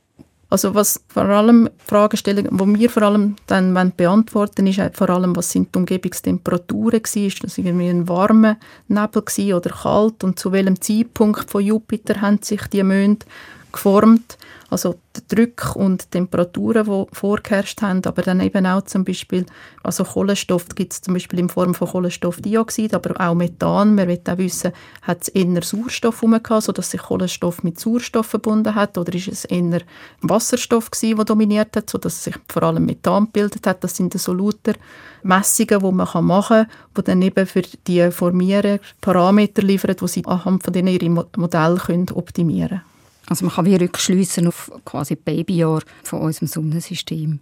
Also 0.49 0.75
was 0.75 1.03
vor 1.07 1.23
allem 1.23 1.69
Fragestellungen, 1.85 2.55
die 2.55 2.79
wir 2.79 2.89
vor 2.89 3.03
allem 3.03 3.35
dann 3.47 3.93
beantworten 3.97 4.67
ist 4.67 4.79
vor 4.93 5.09
allem, 5.09 5.35
was 5.35 5.51
sind 5.51 5.73
die 5.73 5.79
Umgebungstemperaturen 5.79 7.01
gewesen, 7.01 7.25
ist 7.25 7.43
das 7.43 7.57
irgendwie 7.57 7.89
ein 7.89 8.07
warmer 8.07 8.57
Nebel 8.87 9.23
gewesen 9.23 9.53
oder 9.53 9.71
kalt 9.71 10.23
und 10.23 10.39
zu 10.39 10.51
welchem 10.51 10.79
Zeitpunkt 10.79 11.49
von 11.49 11.63
Jupiter 11.63 12.21
haben 12.21 12.41
sich 12.41 12.61
die 12.67 12.83
Monde 12.83 13.25
geformt 13.75 14.37
also 14.69 14.95
die 15.15 15.35
Druck 15.35 15.75
und 15.75 16.11
Temperaturen, 16.11 16.85
die 16.85 17.15
vorgeherrscht 17.15 17.81
haben, 17.81 18.03
aber 18.05 18.23
dann 18.23 18.39
eben 18.39 18.65
auch 18.65 18.81
zum 18.81 19.05
Beispiel, 19.05 19.45
also 19.83 20.03
Kohlenstoff 20.03 20.67
gibt 20.69 20.93
es 20.93 21.01
zum 21.01 21.13
Beispiel 21.13 21.39
in 21.39 21.49
Form 21.49 21.75
von 21.75 21.87
Kohlenstoffdioxid, 21.87 22.93
aber 22.93 23.19
auch 23.21 23.35
Methan. 23.35 23.95
Man 23.95 24.07
will 24.07 24.19
auch 24.27 24.37
wissen, 24.37 24.71
hat 25.03 25.21
es 25.21 25.27
eher 25.29 25.61
Sauerstoff 25.61 26.21
gehabt, 26.21 26.63
sodass 26.63 26.91
sich 26.91 27.01
Kohlenstoff 27.01 27.63
mit 27.63 27.79
Sauerstoff 27.79 28.25
verbunden 28.25 28.73
hat, 28.73 28.97
oder 28.97 29.13
ist 29.13 29.27
es 29.27 29.45
eher 29.45 29.81
Wasserstoff 30.21 30.89
gewesen, 30.89 31.17
der 31.17 31.25
dominiert 31.25 31.75
hat, 31.75 31.89
sodass 31.89 32.23
sich 32.23 32.35
vor 32.49 32.63
allem 32.63 32.85
Methan 32.85 33.25
gebildet 33.25 33.67
hat. 33.67 33.83
Das 33.83 33.95
sind 33.95 34.19
so 34.19 34.33
lauter 34.33 34.73
Messungen, 35.21 35.79
die 35.79 35.91
man 35.91 36.25
machen 36.25 36.47
kann, 36.47 36.67
die 36.97 37.03
dann 37.03 37.21
eben 37.21 37.45
für 37.45 37.61
die 37.61 38.09
Formieren 38.11 38.79
Parameter 38.99 39.61
liefern, 39.61 39.95
die 39.95 40.07
sie 40.07 40.25
anhand 40.25 40.63
von 40.63 40.73
denen 40.73 40.87
ihre 40.87 41.09
Modelle 41.09 41.79
optimieren 42.13 42.69
können. 42.69 42.94
Also 43.27 43.45
man 43.45 43.53
kann 43.53 43.65
wie 43.65 43.75
rückschliessen 43.75 44.47
auf 44.47 44.71
quasi 44.85 45.15
Babyjahr 45.15 45.81
von 46.03 46.21
unserem 46.21 46.47
Sonnensystem. 46.47 47.39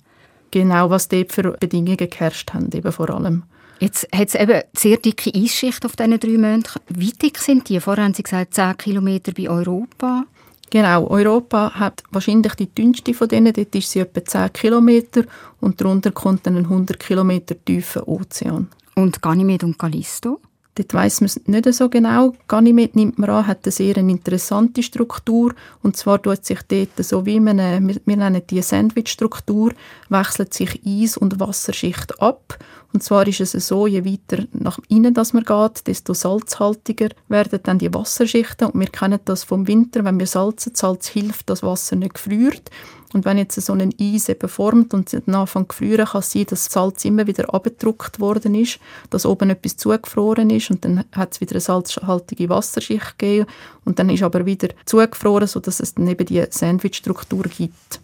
Genau, 0.52 0.90
was 0.90 1.08
dort 1.08 1.34
für 1.34 1.52
Bedingungen 1.60 1.98
geherrscht 1.98 2.54
haben, 2.54 2.70
eben 2.72 2.92
vor 2.92 3.10
allem. 3.10 3.44
Jetzt 3.80 4.08
hat 4.16 4.30
es 4.30 4.36
eben 4.36 4.62
sehr 4.74 4.98
dicke 4.98 5.34
Eisschicht 5.34 5.86
auf 5.86 5.96
diesen 5.96 6.20
drei 6.20 6.38
Monaten. 6.38 6.80
Wie 6.90 7.12
dick 7.12 7.38
sind 7.38 7.68
die? 7.68 7.80
Vorher 7.80 8.06
haben 8.06 8.13
Sie 8.13 8.24
gesagt, 8.24 8.54
10 8.54 8.78
Kilometer 8.78 9.34
bei 9.34 9.50
Europa. 9.50 10.25
Genau, 10.70 11.08
Europa 11.08 11.72
hat 11.74 12.02
wahrscheinlich 12.12 12.56
die 12.56 12.74
dünnste 12.74 13.13
von 13.13 13.28
denen. 13.28 13.52
Dort 13.54 13.75
ist 13.75 13.92
sie 13.92 14.00
etwa 14.00 14.24
10 14.24 14.54
Kilometer 14.54 15.24
und 15.60 15.82
darunter 15.82 16.12
kommt 16.12 16.48
dann 16.48 16.58
ein 16.58 16.63
100 16.66 17.00
Kilometer 17.00 17.56
tiefer 17.63 18.08
Ozean. 18.08 18.70
Und 18.96 19.22
Ganymed 19.22 19.63
und 19.63 19.78
Callisto? 19.78 20.40
Dort 20.75 20.94
weiss 20.94 21.22
man 21.22 21.27
es 21.27 21.39
nicht 21.46 21.72
so 21.74 21.88
genau. 21.88 22.34
Ganymed 22.48 22.96
nimmt 22.96 23.20
man 23.20 23.30
an, 23.30 23.48
hat 23.48 23.60
eine 23.63 23.72
sehr 23.72 23.96
interessante 23.98 24.82
Struktur. 24.82 25.53
Und 25.84 25.96
zwar 25.98 26.22
tut 26.22 26.46
sich 26.46 26.62
dort 26.63 27.06
so 27.06 27.25
wie 27.25 27.39
man, 27.39 27.58
wir, 27.58 28.01
wir 28.06 28.18
nennen 28.18 28.42
die 28.50 28.62
Sandwich-Struktur, 28.62 29.74
wechselt 30.10 30.53
sich 30.53 30.82
Eis- 30.86 31.18
und 31.18 31.39
Wasserschicht 31.39 32.20
ab. 32.20 32.58
Und 32.94 33.02
zwar 33.02 33.28
ist 33.28 33.42
es 33.42 33.52
so, 33.52 33.88
je 33.88 34.06
weiter 34.06 34.46
nach 34.54 34.78
innen 34.88 35.16
das 35.16 35.34
man 35.34 35.44
geht, 35.44 35.88
desto 35.88 36.14
salzhaltiger 36.14 37.10
werden 37.28 37.60
dann 37.64 37.80
die 37.80 37.94
Wasserschichten. 37.94 38.70
Und 38.70 38.80
wir 38.80 38.88
kennen 38.88 39.20
das 39.26 39.44
vom 39.44 39.68
Winter, 39.68 40.06
wenn 40.06 40.20
wir 40.20 40.28
salzen, 40.28 40.76
Salz 40.76 41.08
hilft, 41.08 41.50
dass 41.50 41.64
Wasser 41.64 41.96
nicht 41.96 42.14
gefriert. 42.14 42.70
Und 43.14 43.26
wenn 43.26 43.38
jetzt 43.38 43.60
so 43.60 43.74
ein 43.74 43.94
Eis 44.00 44.30
eben 44.30 44.50
formt 44.50 44.94
und 44.94 45.14
dann 45.14 45.36
anfängt 45.36 45.72
zu 45.72 45.78
frieren, 45.80 46.06
kann 46.06 46.20
es 46.20 46.32
sein, 46.32 46.46
dass 46.46 46.66
das 46.66 46.74
Salz 46.74 47.06
immer 47.06 47.28
wieder 47.28 47.54
abgedruckt 47.54 48.20
worden 48.20 48.56
ist, 48.56 48.80
dass 49.12 49.26
oben 49.26 49.52
etwas 49.52 49.78
zugefroren 49.78 50.50
ist 50.50 50.72
und 50.72 50.84
dann 50.84 51.06
hat 51.12 51.34
es 51.34 51.42
wieder 51.42 51.54
eine 51.54 51.62
salzhaltige 51.62 52.50
Wasserschicht 52.50 53.20
gegeben 53.20 53.48
und 53.86 54.00
dann 54.00 54.10
ist 54.10 54.24
aber 54.24 54.46
wieder 54.48 54.70
zugefroren, 54.86 55.48
sodass 55.48 55.80
es 55.80 55.94
dann 55.94 56.08
eben 56.08 56.26
die 56.26 56.44
Sandwich-Struktur 56.50 57.44
gibt. 57.44 58.02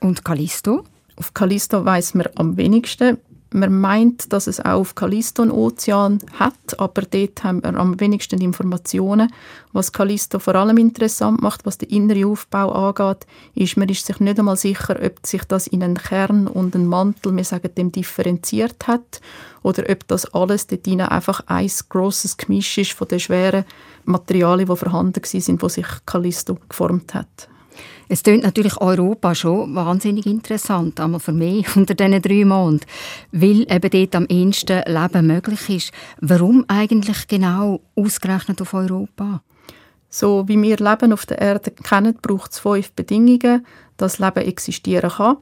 Und 0.00 0.24
Callisto? 0.24 0.84
Auf 1.16 1.34
Callisto 1.34 1.84
weiß 1.84 2.14
man 2.14 2.28
am 2.36 2.56
wenigsten. 2.56 3.18
Man 3.50 3.80
meint, 3.80 4.32
dass 4.32 4.48
es 4.48 4.58
auch 4.60 4.80
auf 4.80 4.96
Callisto 4.96 5.42
einen 5.42 5.52
Ozean 5.52 6.18
hat, 6.34 6.78
aber 6.78 7.02
dort 7.02 7.44
haben 7.44 7.62
wir 7.62 7.74
am 7.74 8.00
wenigsten 8.00 8.40
Informationen. 8.40 9.32
Was 9.72 9.92
Callisto 9.92 10.40
vor 10.40 10.56
allem 10.56 10.78
interessant 10.78 11.40
macht, 11.40 11.64
was 11.64 11.78
den 11.78 11.88
inneren 11.90 12.24
Aufbau 12.24 12.72
angeht, 12.72 13.24
ist, 13.54 13.76
man 13.76 13.88
ist 13.88 14.04
sich 14.04 14.18
nicht 14.18 14.38
einmal 14.38 14.56
sicher, 14.56 14.96
ob 15.00 15.24
sich 15.24 15.44
das 15.44 15.68
in 15.68 15.84
einen 15.84 15.96
Kern 15.96 16.48
und 16.48 16.74
einen 16.74 16.86
Mantel, 16.86 17.36
wir 17.36 17.44
sagen 17.44 17.70
dem, 17.76 17.92
differenziert 17.92 18.88
hat 18.88 19.20
oder 19.62 19.84
ob 19.90 20.06
das 20.08 20.26
alles 20.34 20.66
dort 20.66 20.86
einfach 20.86 21.40
ein 21.46 21.70
grosses 21.88 22.36
Gemisch 22.36 22.78
ist 22.78 22.92
von 22.92 23.06
den 23.08 23.20
schweren 23.20 23.64
Materialien, 24.04 24.68
die 24.68 24.76
vorhanden 24.76 25.22
sind, 25.24 25.62
wo 25.62 25.68
sich 25.68 25.86
Callisto 26.04 26.58
geformt 26.68 27.14
hat. 27.14 27.48
Es 28.08 28.22
klingt 28.22 28.44
natürlich 28.44 28.80
Europa 28.80 29.34
schon 29.34 29.74
wahnsinnig 29.74 30.26
interessant, 30.26 31.00
einmal 31.00 31.18
für 31.18 31.32
mich 31.32 31.74
unter 31.76 31.94
diesen 31.94 32.22
drei 32.22 32.44
Monaten, 32.44 32.86
weil 33.32 33.62
eben 33.70 33.90
dort 33.90 34.14
am 34.14 34.26
ehesten 34.26 34.82
Leben 34.86 35.26
möglich 35.26 35.68
ist. 35.68 35.92
Warum 36.20 36.64
eigentlich 36.68 37.26
genau 37.26 37.80
ausgerechnet 37.96 38.62
auf 38.62 38.74
Europa? 38.74 39.42
So 40.08 40.46
wie 40.46 40.60
wir 40.62 40.76
Leben 40.76 41.12
auf 41.12 41.26
der 41.26 41.40
Erde 41.40 41.72
kennen, 41.72 42.16
braucht 42.22 42.52
es 42.52 42.60
fünf 42.60 42.92
Bedingungen, 42.92 43.66
dass 43.96 44.20
Leben 44.20 44.46
existieren 44.46 45.10
kann. 45.10 45.38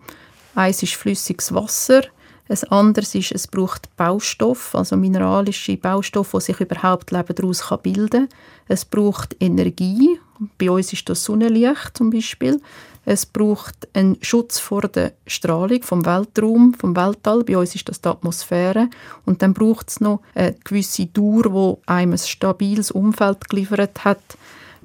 Eins 0.55 0.83
ist 0.83 0.95
flüssiges 0.95 1.53
Wasser, 1.53 2.03
ein 2.49 2.63
anderes 2.71 3.15
ist, 3.15 3.33
es 3.33 3.47
braucht 3.47 3.95
Baustoff, 3.97 4.75
also 4.75 4.97
mineralische 4.97 5.77
Baustoffe, 5.77 6.33
die 6.35 6.41
sich 6.41 6.61
überhaupt 6.61 7.11
Leben 7.11 7.35
daraus 7.35 7.65
bilden 7.83 8.29
kann. 8.29 8.39
Es 8.69 8.85
braucht 8.85 9.35
Energie, 9.41 10.19
bei 10.59 10.71
uns 10.71 10.93
ist 10.93 11.09
das 11.09 11.25
Sonnenlicht 11.25 11.97
zum 11.97 12.11
Beispiel. 12.11 12.61
Es 13.07 13.27
braucht 13.27 13.89
einen 13.93 14.17
Schutz 14.23 14.59
vor 14.59 14.83
der 14.83 15.13
Strahlung 15.27 15.83
vom 15.83 16.07
Weltraum, 16.07 16.73
vom 16.75 16.97
Weltall. 16.97 17.45
Bei 17.45 17.59
uns 17.59 17.75
ist 17.75 17.89
das 17.89 18.01
die 18.01 18.09
Atmosphäre. 18.09 18.89
Und 19.27 19.43
dann 19.43 19.53
braucht 19.53 19.91
es 19.91 20.01
noch 20.01 20.21
eine 20.35 20.55
gewisse 20.65 21.07
Dauer, 21.07 21.53
wo 21.53 21.81
einem 21.87 22.13
ein 22.13 22.19
stabiles 22.19 22.91
Umfeld 22.91 23.49
geliefert 23.51 24.05
hat, 24.05 24.23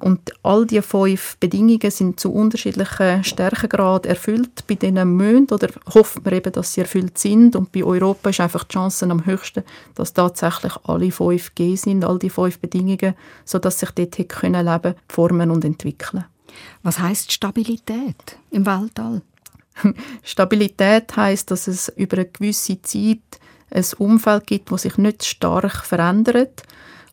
und 0.00 0.32
all 0.42 0.66
diese 0.66 0.82
fünf 0.82 1.36
Bedingungen 1.38 1.90
sind 1.90 2.18
zu 2.18 2.32
unterschiedlichen 2.32 3.22
Stärkegraden 3.22 4.10
erfüllt. 4.10 4.66
Bei 4.66 4.74
denen 4.74 5.16
müssen 5.16 5.48
oder 5.50 5.68
hofft 5.94 6.24
man 6.24 6.34
eben, 6.34 6.52
dass 6.52 6.72
sie 6.72 6.80
erfüllt 6.80 7.18
sind. 7.18 7.54
Und 7.54 7.72
bei 7.72 7.84
Europa 7.84 8.30
ist 8.30 8.40
einfach 8.40 8.64
die 8.64 8.72
Chance 8.72 9.06
am 9.10 9.26
höchsten, 9.26 9.62
dass 9.94 10.12
tatsächlich 10.12 10.72
alle 10.84 11.10
fünf 11.10 11.54
G 11.54 11.76
sind, 11.76 12.04
all 12.04 12.18
die 12.18 12.30
fünf 12.30 12.58
Bedingungen, 12.58 13.14
sodass 13.44 13.78
sich 13.78 13.90
dort 13.90 14.28
können 14.28 14.64
Leben 14.64 14.94
formen 15.08 15.50
und 15.50 15.64
entwickeln. 15.64 16.24
Was 16.82 16.98
heißt 16.98 17.30
Stabilität 17.30 18.38
im 18.50 18.66
Weltall? 18.66 19.22
Stabilität 20.22 21.14
heißt, 21.16 21.50
dass 21.50 21.68
es 21.68 21.88
über 21.96 22.16
eine 22.16 22.26
gewisse 22.26 22.80
Zeit 22.82 23.18
ein 23.70 23.84
Umfeld 23.98 24.46
gibt, 24.46 24.72
das 24.72 24.82
sich 24.82 24.98
nicht 24.98 25.24
stark 25.24 25.84
verändert 25.84 26.62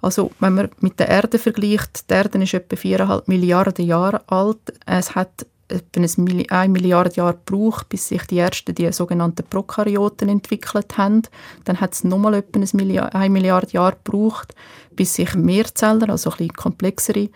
also 0.01 0.31
wenn 0.39 0.55
man 0.55 0.69
mit 0.79 0.99
der 0.99 1.09
Erde 1.09 1.39
vergleicht, 1.39 2.09
die 2.09 2.13
Erde 2.13 2.41
ist 2.41 2.53
etwa 2.53 2.75
4,5 2.75 3.23
Milliarden 3.25 3.85
Jahre 3.85 4.21
alt. 4.27 4.73
Es 4.85 5.15
hat 5.15 5.45
etwa 5.67 6.01
eine 6.49 6.69
Milliarde 6.69 7.15
Jahre 7.15 7.37
gebraucht, 7.45 7.89
bis 7.89 8.07
sich 8.07 8.23
die 8.23 8.39
ersten, 8.39 8.73
die 8.73 8.91
sogenannten 8.91 9.43
Prokaryoten 9.43 10.29
entwickelt 10.29 10.97
haben. 10.97 11.23
Dann 11.65 11.81
hat 11.81 11.93
es 11.93 12.03
nochmal 12.03 12.35
etwa 12.35 12.59
eine 12.59 13.29
Milliarde 13.29 13.71
Jahre 13.71 13.97
gebraucht, 14.03 14.55
bis 14.97 15.13
sich 15.13 15.33
Mehrzeller, 15.35 16.09
also 16.09 16.31
ein 16.31 16.37
bisschen 16.37 16.53
komplexere 16.53 17.29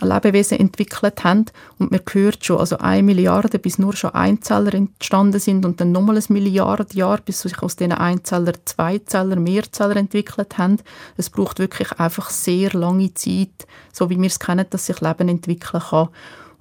Lebewesen 0.00 0.58
entwickelt 0.58 1.22
haben. 1.22 1.44
Und 1.78 1.90
man 1.92 2.00
hört 2.10 2.44
schon, 2.44 2.58
also 2.58 2.78
eine 2.78 3.02
Milliarde, 3.02 3.58
bis 3.58 3.78
nur 3.78 3.94
schon 3.94 4.14
Einzeller 4.14 4.74
entstanden 4.74 5.38
sind 5.38 5.64
und 5.64 5.80
dann 5.80 5.92
nochmal 5.92 6.16
ein 6.16 6.24
Milliarde 6.28 6.86
Jahr, 6.94 7.18
bis 7.18 7.42
sich 7.42 7.62
aus 7.62 7.76
diesen 7.76 7.92
Einzeller 7.92 8.54
Zweizeller, 8.64 9.36
Mehrzeller 9.36 9.96
entwickelt 9.96 10.58
haben. 10.58 10.78
Es 11.16 11.30
braucht 11.30 11.58
wirklich 11.58 11.92
einfach 11.92 12.30
sehr 12.30 12.72
lange 12.72 13.14
Zeit, 13.14 13.66
so 13.92 14.10
wie 14.10 14.18
wir 14.18 14.26
es 14.26 14.40
kennen, 14.40 14.66
dass 14.70 14.86
sich 14.86 15.00
Leben 15.00 15.28
entwickeln 15.28 15.82
kann. 15.82 16.08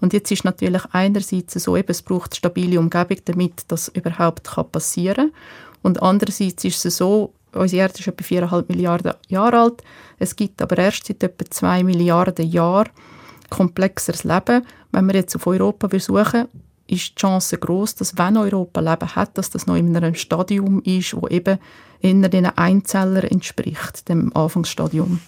Und 0.01 0.13
jetzt 0.13 0.31
ist 0.31 0.45
natürlich 0.45 0.83
einerseits 0.91 1.53
so, 1.53 1.77
eben, 1.77 1.91
es 1.91 2.01
braucht 2.01 2.35
stabile 2.35 2.79
Umgebung, 2.79 3.19
damit 3.25 3.63
das 3.67 3.87
überhaupt 3.87 4.51
passieren 4.71 5.31
kann. 5.31 5.39
Und 5.83 6.01
andererseits 6.01 6.63
ist 6.63 6.85
es 6.85 6.97
so, 6.97 7.33
unsere 7.53 7.81
Erde 7.81 7.99
ist 7.99 8.07
etwa 8.07 8.23
4,5 8.23 8.65
Milliarden 8.67 9.13
Jahre 9.27 9.59
alt. 9.59 9.83
Es 10.19 10.35
gibt 10.35 10.61
aber 10.61 10.77
erst 10.77 11.07
seit 11.07 11.23
etwa 11.23 11.45
2 11.49 11.83
Milliarden 11.83 12.49
Jahren 12.49 12.89
komplexeres 13.49 14.23
Leben. 14.23 14.65
Wenn 14.91 15.07
wir 15.07 15.15
jetzt 15.15 15.35
auf 15.35 15.47
Europa 15.47 15.87
suchen, 15.99 16.47
ist 16.87 17.09
die 17.11 17.15
Chance 17.15 17.57
groß, 17.57 17.95
dass 17.95 18.17
wenn 18.17 18.37
Europa 18.37 18.81
Leben 18.81 19.15
hat, 19.15 19.37
dass 19.37 19.49
das 19.49 19.67
noch 19.67 19.75
in 19.75 19.95
einem 19.95 20.15
Stadium 20.15 20.81
ist, 20.83 21.15
wo 21.15 21.27
eben 21.27 21.57
in 22.01 22.21
den 22.23 22.45
Einzeller 22.45 23.23
entspricht, 23.31 24.09
dem 24.09 24.35
Anfangsstadium. 24.35 25.19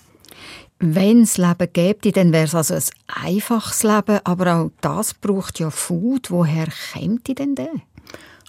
Wenn 0.79 1.21
es 1.21 1.37
Leben 1.37 1.71
gäbe, 1.71 2.11
dann 2.11 2.33
wäre 2.33 2.45
es 2.45 2.55
also 2.55 2.73
ein 2.73 2.83
einfaches 3.25 3.83
Leben, 3.83 4.19
aber 4.25 4.55
auch 4.55 4.71
das 4.81 5.13
braucht 5.13 5.59
ja 5.59 5.69
Food. 5.69 6.29
Woher 6.29 6.67
käme 6.91 7.19
denn 7.19 7.55
der? 7.55 7.71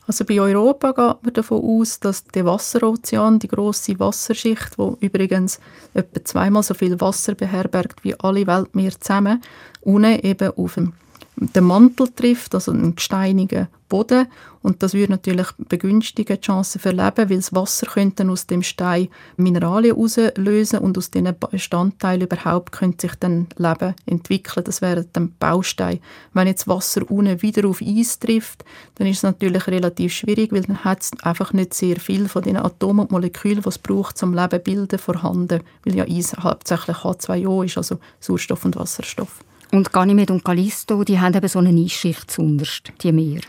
Also 0.06 0.24
bei 0.26 0.38
Europa 0.38 0.88
geht 0.92 1.24
man 1.24 1.32
davon 1.32 1.62
aus, 1.64 1.98
dass 1.98 2.24
der 2.24 2.44
Wasserozean, 2.44 3.38
die 3.38 3.48
große 3.48 3.98
Wasserschicht, 3.98 4.76
wo 4.76 4.98
übrigens 5.00 5.58
etwa 5.94 6.22
zweimal 6.24 6.62
so 6.62 6.74
viel 6.74 7.00
Wasser 7.00 7.34
beherbergt 7.34 8.04
wie 8.04 8.14
alle 8.20 8.46
Weltmeere 8.46 8.98
zusammen, 8.98 9.40
unten 9.80 10.20
eben 10.20 10.52
auf 10.56 10.74
dem 10.74 10.92
den 11.36 11.64
Mantel 11.64 12.08
trifft, 12.08 12.54
also 12.54 12.72
einen 12.72 12.94
gesteinigen 12.94 13.68
Boden. 13.88 14.26
Und 14.62 14.82
das 14.82 14.94
würde 14.94 15.12
natürlich 15.12 15.48
begünstigen 15.68 16.36
die 16.36 16.40
Chancen 16.40 16.80
für 16.80 16.90
Leben, 16.90 17.28
weil 17.28 17.36
das 17.36 17.52
Wasser 17.52 17.86
könnte 17.86 18.28
aus 18.30 18.46
dem 18.46 18.62
Stein 18.62 19.08
Mineralien 19.36 19.96
auslösen 19.96 20.78
und 20.78 20.96
aus 20.96 21.10
diesen 21.10 21.34
Bestandteilen 21.38 22.22
überhaupt 22.22 22.72
könnte 22.72 23.06
sich 23.06 23.16
dann 23.16 23.46
Leben 23.56 23.94
entwickeln. 24.06 24.64
Das 24.64 24.80
wäre 24.80 25.06
dann 25.12 25.34
Baustein. 25.38 26.00
Wenn 26.32 26.46
jetzt 26.46 26.66
Wasser 26.66 27.02
unten 27.10 27.42
wieder 27.42 27.68
auf 27.68 27.82
Eis 27.82 28.18
trifft, 28.18 28.64
dann 28.94 29.06
ist 29.06 29.18
es 29.18 29.22
natürlich 29.22 29.66
relativ 29.66 30.14
schwierig, 30.14 30.52
weil 30.52 30.62
dann 30.62 30.82
hat 30.82 31.02
es 31.02 31.10
einfach 31.22 31.52
nicht 31.52 31.74
sehr 31.74 32.00
viel 32.00 32.28
von 32.28 32.42
den 32.42 32.56
Atomen 32.56 33.00
und 33.00 33.10
Molekülen, 33.10 33.62
die 33.62 33.68
es 33.68 33.78
braucht, 33.78 34.16
zum 34.16 34.34
Leben 34.34 34.62
bilden, 34.62 34.98
vorhanden, 34.98 35.60
weil 35.84 35.94
ja 35.94 36.04
Eis 36.04 36.34
hauptsächlich 36.38 36.96
H2O 36.96 37.64
ist, 37.64 37.76
also 37.76 37.98
Sauerstoff 38.18 38.64
und 38.64 38.76
Wasserstoff. 38.76 39.40
Und 39.74 39.92
Ganymed 39.92 40.30
und 40.30 40.44
Callisto, 40.44 41.02
die 41.02 41.18
haben 41.18 41.34
eben 41.34 41.48
so 41.48 41.58
eine 41.58 41.70
Eisschicht 41.70 42.30
zuunterst, 42.30 42.92
die 43.02 43.10
Meer. 43.10 43.40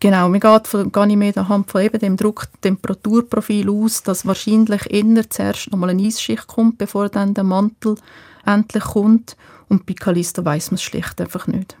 Genau, 0.00 0.28
man 0.28 0.38
geht 0.38 0.66
von 0.66 0.92
Ganymed 0.92 1.38
anhand 1.38 1.70
von 1.70 1.80
eben 1.80 1.98
dem 1.98 2.18
Druck-Temperaturprofil 2.18 3.70
aus, 3.70 4.02
dass 4.02 4.26
wahrscheinlich 4.26 4.82
eher 4.92 5.30
zuerst 5.30 5.72
nochmal 5.72 5.88
eine 5.88 6.02
Eisschicht 6.02 6.46
kommt, 6.46 6.76
bevor 6.76 7.08
dann 7.08 7.32
der 7.32 7.44
Mantel 7.44 7.94
endlich 8.44 8.84
kommt. 8.84 9.34
Und 9.70 9.86
bei 9.86 9.94
Callisto 9.94 10.44
weiß 10.44 10.72
man 10.72 10.74
es 10.74 10.82
schlicht 10.82 11.18
einfach 11.22 11.46
nicht. 11.46 11.74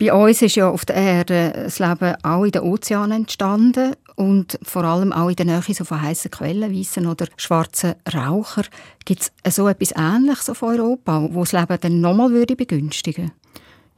Bei 0.00 0.14
uns 0.14 0.40
ist 0.40 0.56
ja 0.56 0.66
auf 0.66 0.86
der 0.86 0.96
Erde 0.96 1.52
das 1.54 1.78
Leben 1.78 2.14
auch 2.22 2.44
in 2.44 2.52
den 2.52 2.62
Ozeanen 2.62 3.18
entstanden 3.18 3.92
und 4.16 4.58
vor 4.62 4.82
allem 4.82 5.12
auch 5.12 5.28
in 5.28 5.36
der 5.36 5.44
Nähe 5.44 5.74
so 5.74 5.84
von 5.84 6.00
heißen 6.00 6.30
Quellen, 6.30 6.74
weißen 6.74 7.06
oder 7.06 7.26
schwarzen 7.36 7.96
Raucher. 8.10 8.62
Gibt 9.04 9.30
es 9.42 9.54
so 9.54 9.68
etwas 9.68 9.92
Ähnliches 9.94 10.48
auf 10.48 10.62
Europa, 10.62 11.28
wo 11.32 11.40
das 11.40 11.52
Leben 11.52 11.76
dann 11.78 12.00
nochmal 12.00 12.30
begünstigen 12.46 13.24
würde? 13.24 13.32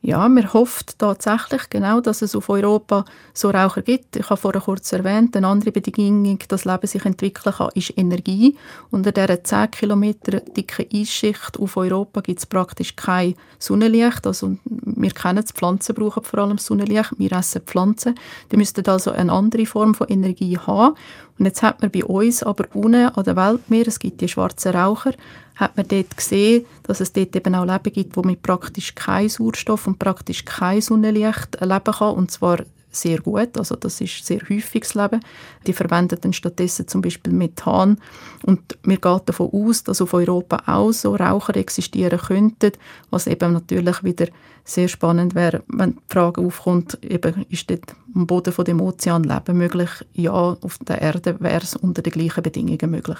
Ja, 0.04 0.28
man 0.28 0.52
hofft 0.52 0.98
tatsächlich 0.98 1.70
genau, 1.70 2.00
dass 2.00 2.22
es 2.22 2.34
auf 2.34 2.48
Europa 2.48 3.04
so 3.34 3.50
Raucher 3.50 3.82
gibt. 3.82 4.16
Ich 4.16 4.28
habe 4.30 4.40
vorher 4.40 4.60
kurz 4.60 4.92
erwähnt, 4.92 5.36
eine 5.36 5.46
andere 5.46 5.70
Bedingung, 5.70 6.40
dass 6.48 6.64
Leben 6.64 6.88
sich 6.88 7.04
entwickeln 7.04 7.54
kann, 7.54 7.70
ist 7.76 7.96
Energie. 7.96 8.56
Unter 8.90 9.12
dieser 9.12 9.44
10 9.44 9.70
Kilometer 9.70 10.40
dicken 10.40 10.86
Eisschicht 10.92 11.56
auf 11.60 11.76
Europa 11.76 12.20
gibt 12.20 12.40
es 12.40 12.46
praktisch 12.46 12.96
kein 12.96 13.36
Sonnenlicht. 13.60 14.26
Also 14.26 14.56
wir 14.64 15.10
kennen 15.12 15.44
es, 15.44 15.52
Pflanzen 15.52 15.94
brauchen 15.94 16.24
vor 16.24 16.40
allem 16.40 16.58
Sonnenlicht. 16.58 17.12
Wir 17.18 17.30
essen 17.30 17.62
Pflanzen. 17.62 18.16
Die 18.50 18.56
müssten 18.56 18.84
also 18.88 19.12
eine 19.12 19.30
andere 19.30 19.66
Form 19.66 19.94
von 19.94 20.08
Energie 20.08 20.58
haben. 20.58 20.96
Und 21.38 21.46
jetzt 21.46 21.62
hat 21.62 21.80
man 21.80 21.90
bei 21.90 22.04
uns 22.04 22.42
aber 22.42 22.66
unten 22.74 23.06
an 23.08 23.24
der 23.24 23.36
Weltmeer, 23.36 23.88
es 23.88 23.98
gibt 23.98 24.20
die 24.20 24.28
schwarzen 24.28 24.74
Raucher, 24.74 25.12
hat 25.56 25.76
man 25.76 25.88
dort 25.88 26.16
gesehen, 26.16 26.64
dass 26.84 27.00
es 27.00 27.12
dort 27.12 27.34
eben 27.34 27.54
auch 27.54 27.64
Leben 27.64 27.92
gibt, 27.92 28.16
wo 28.16 28.22
mit 28.22 28.42
praktisch 28.42 28.94
kein 28.94 29.28
Sauerstoff 29.28 29.86
und 29.86 29.98
praktisch 29.98 30.44
kein 30.44 30.80
Sonnenlicht 30.80 31.60
leben 31.60 31.84
kann. 31.84 32.14
Und 32.14 32.30
zwar 32.30 32.58
sehr 32.92 33.20
gut. 33.20 33.56
Also 33.56 33.74
das 33.74 34.00
ist 34.00 34.24
sehr 34.24 34.40
häufiges 34.48 34.94
Leben. 34.94 35.20
Die 35.66 35.72
verwenden 35.72 36.18
dann 36.20 36.32
stattdessen 36.32 36.86
zum 36.86 37.00
Beispiel 37.00 37.32
Methan. 37.32 37.98
Und 38.44 38.78
mir 38.84 38.98
geht 38.98 39.22
davon 39.26 39.50
aus, 39.52 39.82
dass 39.82 40.00
auf 40.00 40.14
Europa 40.14 40.62
auch 40.66 40.92
so 40.92 41.16
Raucher 41.16 41.56
existieren 41.56 42.18
könnten, 42.18 42.72
was 43.10 43.26
eben 43.26 43.52
natürlich 43.52 44.04
wieder 44.04 44.26
sehr 44.64 44.88
spannend 44.88 45.34
wäre, 45.34 45.64
wenn 45.68 45.94
die 45.94 46.02
Frage 46.08 46.40
aufkommt, 46.40 46.98
eben, 47.02 47.44
ist 47.48 47.68
dort 47.68 47.96
am 48.14 48.26
Boden 48.26 48.52
von 48.52 48.64
dem 48.64 48.80
Ozean 48.80 49.24
Leben 49.24 49.58
möglich? 49.58 49.90
Ja, 50.12 50.32
auf 50.32 50.78
der 50.86 51.02
Erde 51.02 51.36
wäre 51.40 51.62
es 51.62 51.74
unter 51.74 52.02
den 52.02 52.12
gleichen 52.12 52.42
Bedingungen 52.42 52.90
möglich. 52.90 53.18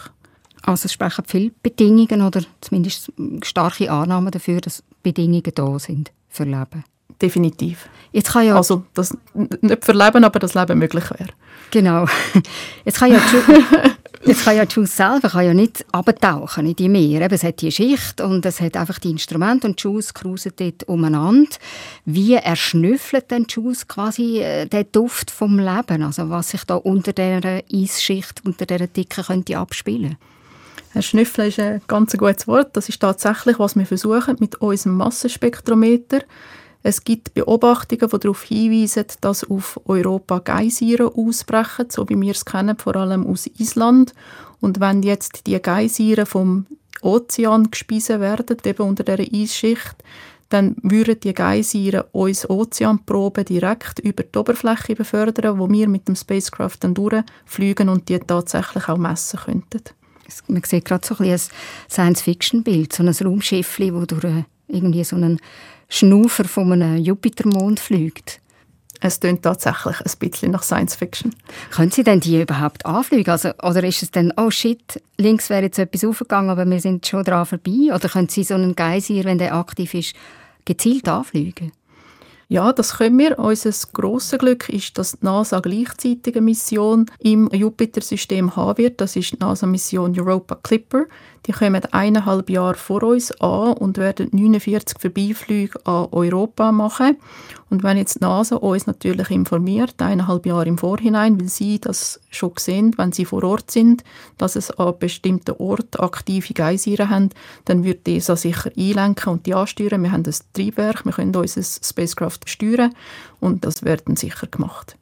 Also 0.63 0.87
es 0.87 0.93
sprechen 0.93 1.25
viele 1.27 1.51
Bedingungen 1.63 2.23
oder 2.23 2.43
zumindest 2.61 3.13
starke 3.43 3.91
Annahmen 3.91 4.31
dafür, 4.31 4.61
dass 4.61 4.85
Bedingungen 5.03 5.53
da 5.55 5.79
sind 5.79 6.13
für 6.29 6.45
Leben. 6.45 6.85
Definitiv. 7.21 7.89
Jetzt 8.13 8.33
kann 8.33 8.47
ja 8.47 8.57
also 8.57 8.85
das 8.95 9.17
nicht 9.33 9.85
für 9.85 9.93
Leben, 9.93 10.25
aber 10.25 10.39
das 10.39 10.55
Leben 10.55 10.79
möglich 10.79 11.11
wäre. 11.11 11.31
Genau. 11.71 12.07
Jetzt 12.85 12.99
kann 12.99 13.13
ja 13.13 13.21
Jetzt 14.25 14.45
kann 14.45 14.57
ja 14.57 14.63
Juice 14.63 14.97
selber 14.97 15.31
kann 15.31 15.47
ja 15.47 15.53
nicht 15.53 15.85
abtauchen 15.91 16.67
in 16.67 16.77
die 16.77 16.89
Meer. 16.89 17.27
es 17.33 17.43
hat 17.43 17.61
die 17.61 17.73
Schicht 17.73 18.21
und 18.21 18.47
es 18.47 18.61
hat 18.61 18.77
einfach 18.77 19.01
die 19.01 19.11
Instrumente 19.11 19.67
und 19.67 19.81
Juice 19.81 20.15
cruisen 20.15 20.53
dort 20.55 20.85
umeinander. 20.85 21.51
Wie 22.05 22.35
erschnüffelt 22.35 23.33
denn 23.33 23.47
Juice 23.49 23.89
quasi 23.89 24.39
äh, 24.39 24.67
den 24.67 24.87
Duft 24.93 25.33
vom 25.33 25.59
Leben? 25.59 26.05
Also 26.05 26.31
was 26.31 26.51
sich 26.51 26.63
da 26.65 26.77
unter 26.77 27.13
dieser 27.13 27.63
Eisschicht, 27.73 28.43
unter 28.45 28.65
dieser 28.65 28.87
Dicke 28.87 29.25
könnte 29.25 29.59
abspielen? 29.59 30.17
Schnüffeln 31.01 31.49
ist 31.49 31.59
ein 31.59 31.81
ganz 31.89 32.17
gutes 32.17 32.47
Wort. 32.47 32.77
Das 32.77 32.89
ist 32.89 33.01
tatsächlich, 33.01 33.59
was 33.59 33.75
wir 33.75 33.87
versuchen 33.87 34.37
mit 34.39 34.57
unserem 34.57 34.99
Massenspektrometer. 34.99 36.21
Es 36.83 37.05
gibt 37.05 37.35
Beobachtungen, 37.35 38.09
die 38.11 38.19
darauf 38.19 38.43
hinweisen, 38.43 39.07
dass 39.21 39.49
auf 39.49 39.81
Europa 39.85 40.41
Geysire 40.41 41.13
ausbrechen, 41.15 41.87
so 41.91 42.09
wie 42.09 42.21
wir 42.21 42.33
es 42.33 42.45
kennen, 42.45 42.77
vor 42.77 42.97
allem 42.97 43.27
aus 43.27 43.47
Island. 43.47 44.15
Und 44.61 44.81
wenn 44.81 45.03
jetzt 45.03 45.47
die 45.47 45.61
Geysire 45.61 46.27
vom 46.27 46.67
Ozean 47.01 47.71
gespeisen 47.71 48.21
werden, 48.21 48.57
eben 48.65 48.89
unter 48.89 49.05
der 49.05 49.21
Eisschicht, 49.21 49.97
dann 50.49 50.77
würden 50.83 51.19
die 51.21 51.33
Geysire 51.33 52.09
uns 52.13 52.49
Ozeanproben 52.49 53.45
direkt 53.45 54.01
über 54.01 54.23
die 54.23 54.39
Oberfläche 54.39 54.95
befördern, 54.95 55.59
wo 55.59 55.69
wir 55.71 55.89
mit 55.89 56.09
dem 56.09 56.17
Spacecraft 56.17 56.77
dann 56.81 56.95
durchfliegen 56.95 57.89
und 57.89 58.09
die 58.09 58.19
tatsächlich 58.19 58.89
auch 58.89 58.99
messen 58.99 59.41
könnten. 59.41 59.83
Man 60.49 60.63
sieht 60.65 60.85
gerade 60.85 61.07
so 61.07 61.17
ein, 61.19 61.31
ein 61.31 61.41
Science-Fiction-Bild, 61.91 62.93
so 62.93 63.03
ein 63.03 63.09
Raumschiff, 63.09 63.79
das 63.79 64.07
durch 64.07 64.45
irgendwie 64.69 65.05
so 65.05 65.17
einen 65.17 65.41
Schnaufer 65.95 66.45
von 66.47 66.73
einem 66.73 66.97
Jupitermond 66.97 67.79
fliegt. 67.79 68.41
Es 69.01 69.21
klingt 69.21 69.43
tatsächlich 69.43 70.01
ein 70.01 70.19
bisschen 70.19 70.53
nach 70.53 70.63
Science 70.63 70.95
Fiction. 70.95 71.35
Können 71.71 71.91
Sie 71.91 72.03
denn 72.03 72.21
die 72.21 72.41
überhaupt 72.41 72.87
anfliegen? 72.87 73.31
Also, 73.31 73.51
oder 73.63 73.85
ist 73.85 74.03
es 74.03 74.11
dann, 74.11 74.33
oh 74.39 74.51
shit, 74.51 75.03
links 75.19 75.51
wäre 75.51 75.65
jetzt 75.65 75.79
etwas 75.79 76.03
aufgegangen, 76.03 76.49
aber 76.49 76.65
wir 76.65 76.81
sind 76.81 77.07
schon 77.07 77.25
dran 77.25 77.45
vorbei? 77.45 77.95
Oder 77.95 78.09
können 78.09 78.31
Sie 78.31 78.43
so 78.43 78.55
einen 78.55 78.75
Geysir, 78.75 79.25
wenn 79.25 79.37
der 79.37 79.55
aktiv 79.55 79.93
ist, 79.93 80.15
gezielt 80.65 81.09
anfliegen? 81.09 81.73
Ja, 82.49 82.73
das 82.73 82.99
können 82.99 83.19
wir. 83.19 83.39
Unser 83.39 83.73
grosses 83.93 84.39
Glück 84.39 84.71
ist, 84.71 84.97
dass 84.97 85.13
die 85.13 85.25
NASA 85.27 85.61
gleichzeitig 85.61 86.37
eine 86.37 86.43
Mission 86.43 87.07
im 87.19 87.49
Jupiter-System 87.53 88.57
haben 88.57 88.79
wird. 88.79 89.01
Das 89.01 89.17
ist 89.17 89.33
die 89.33 89.39
NASA-Mission 89.39 90.19
Europa 90.19 90.55
Clipper. 90.63 91.05
Die 91.47 91.53
kommen 91.53 91.83
eineinhalb 91.91 92.51
Jahre 92.51 92.77
vor 92.77 93.03
uns 93.03 93.33
an 93.41 93.73
und 93.73 93.99
werden 93.99 94.29
49 94.31 94.99
Vorbeiflüge 95.01 95.85
an 95.85 96.07
Europa 96.13 96.71
machen. 96.71 97.17
Und 97.69 97.83
wenn 97.83 97.97
jetzt 97.97 98.17
die 98.17 98.25
NASA 98.25 98.57
uns 98.57 98.87
natürlich 98.87 99.31
informiert, 99.31 100.01
eineinhalb 100.01 100.47
Jahre 100.47 100.67
im 100.67 100.79
Vorhinein, 100.79 101.41
weil 101.41 101.49
sie 101.49 101.81
das 101.81 102.21
schon 102.31 102.53
sehen, 102.59 102.95
wenn 102.97 103.11
sie 103.11 103.25
vor 103.25 103.43
Ort 103.43 103.73
sind, 103.73 104.05
dass 104.39 104.55
es 104.55 104.71
an 104.71 104.95
bestimmten 105.01 105.57
Orten 105.59 106.01
aktive 106.01 106.55
Geysire 106.55 107.11
haben, 107.11 107.31
dann 107.65 107.83
wird 107.83 108.07
ESA 108.07 108.37
sicher 108.37 108.71
einlenken 108.77 109.33
und 109.33 109.47
die 109.47 109.55
ansteuern. 109.55 110.03
Wir 110.03 110.13
haben 110.13 110.23
das 110.23 110.45
Triebwerk, 110.53 111.05
wir 111.05 111.13
können 111.13 111.35
unser 111.35 111.63
Spacecraft 111.63 112.41
steuern 112.47 112.95
und 113.41 113.65
das 113.65 113.83
wird 113.83 114.07
dann 114.07 114.17
sicher 114.17 114.47
gemacht. 114.47 114.97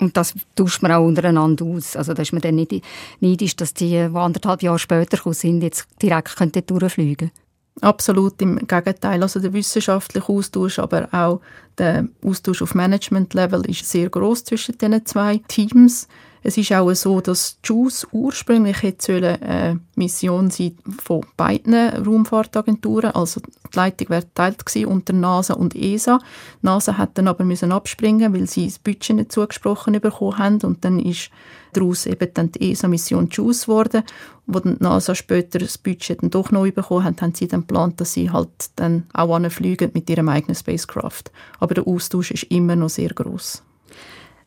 Und 0.00 0.16
das 0.16 0.34
tauscht 0.56 0.82
man 0.82 0.92
auch 0.92 1.04
untereinander 1.04 1.64
aus. 1.64 1.96
Also 1.96 2.14
da 2.14 2.22
ist 2.22 2.32
man 2.32 2.42
dann 2.42 2.56
nicht 2.56 2.82
neidisch, 3.20 3.56
dass 3.56 3.74
die, 3.74 3.90
die 3.90 4.16
anderthalb 4.16 4.62
Jahre 4.62 4.78
später 4.78 5.32
sind, 5.32 5.62
jetzt 5.62 5.86
direkt 6.00 6.70
durchfliegen 6.70 7.30
Absolut 7.80 8.42
im 8.42 8.58
Gegenteil. 8.66 9.22
Also 9.22 9.40
der 9.40 9.52
wissenschaftliche 9.52 10.28
Austausch, 10.28 10.78
aber 10.78 11.08
auch 11.12 11.40
der 11.78 12.08
Austausch 12.24 12.62
auf 12.62 12.74
Management-Level 12.74 13.62
ist 13.70 13.88
sehr 13.88 14.10
groß 14.10 14.44
zwischen 14.44 14.76
den 14.76 15.04
zwei 15.06 15.40
Teams. 15.48 16.08
Es 16.42 16.56
ist 16.56 16.72
auch 16.72 16.92
so, 16.94 17.20
dass 17.20 17.58
JUICE 17.64 18.06
ursprünglich 18.12 18.82
hätte 18.82 19.38
eine 19.40 19.80
Mission 19.94 20.50
sein 20.50 20.76
von 21.02 21.24
beiden 21.36 21.74
Raumfahrtagenturen, 21.74 23.12
also 23.12 23.40
die 23.72 23.76
Leitung 23.76 24.10
wäre 24.10 24.22
geteilt 24.22 24.64
gewesen 24.64 24.86
unter 24.86 25.12
NASA 25.12 25.54
und 25.54 25.74
ESA. 25.74 26.18
NASA 26.62 26.98
hat 26.98 27.16
dann 27.18 27.28
aber 27.28 27.44
müssen 27.44 27.72
abspringen, 27.72 28.34
weil 28.34 28.46
sie 28.46 28.66
das 28.66 28.78
Budget 28.78 29.16
nicht 29.16 29.32
zugesprochen 29.32 30.00
bekommen 30.00 30.38
haben 30.38 30.60
und 30.62 30.84
dann 30.84 30.98
ist 30.98 31.30
daraus 31.72 32.06
eben 32.06 32.28
dann 32.34 32.52
die 32.52 32.70
ESA-Mission 32.70 33.28
JUICE 33.30 33.66
geworden. 33.66 34.02
Wo 34.46 34.58
dann 34.58 34.76
NASA 34.80 35.14
später 35.14 35.58
das 35.58 35.78
Budget 35.78 36.22
dann 36.22 36.30
doch 36.30 36.50
noch 36.50 36.68
bekommen 36.70 37.04
hat, 37.04 37.22
haben 37.22 37.34
sie 37.34 37.48
dann 37.48 37.60
geplant, 37.60 38.00
dass 38.00 38.14
sie 38.14 38.30
halt 38.30 38.48
dann 38.76 39.04
auch 39.12 39.50
fliegen 39.50 39.90
mit 39.94 40.10
ihrem 40.10 40.28
eigenen 40.28 40.56
Spacecraft. 40.56 41.24
Aber 41.58 41.74
der 41.74 41.86
Austausch 41.86 42.30
ist 42.32 42.44
immer 42.44 42.76
noch 42.76 42.90
sehr 42.90 43.10
groß. 43.10 43.62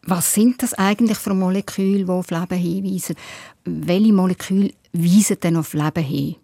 Was 0.05 0.33
sind 0.33 0.61
das 0.61 0.73
eigentlich 0.73 1.17
für 1.17 1.33
Moleküle, 1.33 2.03
die 2.03 2.09
auf 2.09 2.29
Leben 2.29 2.57
hinweisen? 2.57 3.15
Welche 3.63 4.11
Moleküle 4.11 4.73
weisen 4.91 5.39
denn 5.41 5.55
auf 5.55 5.73
Leben 5.73 6.03
hin? 6.03 6.35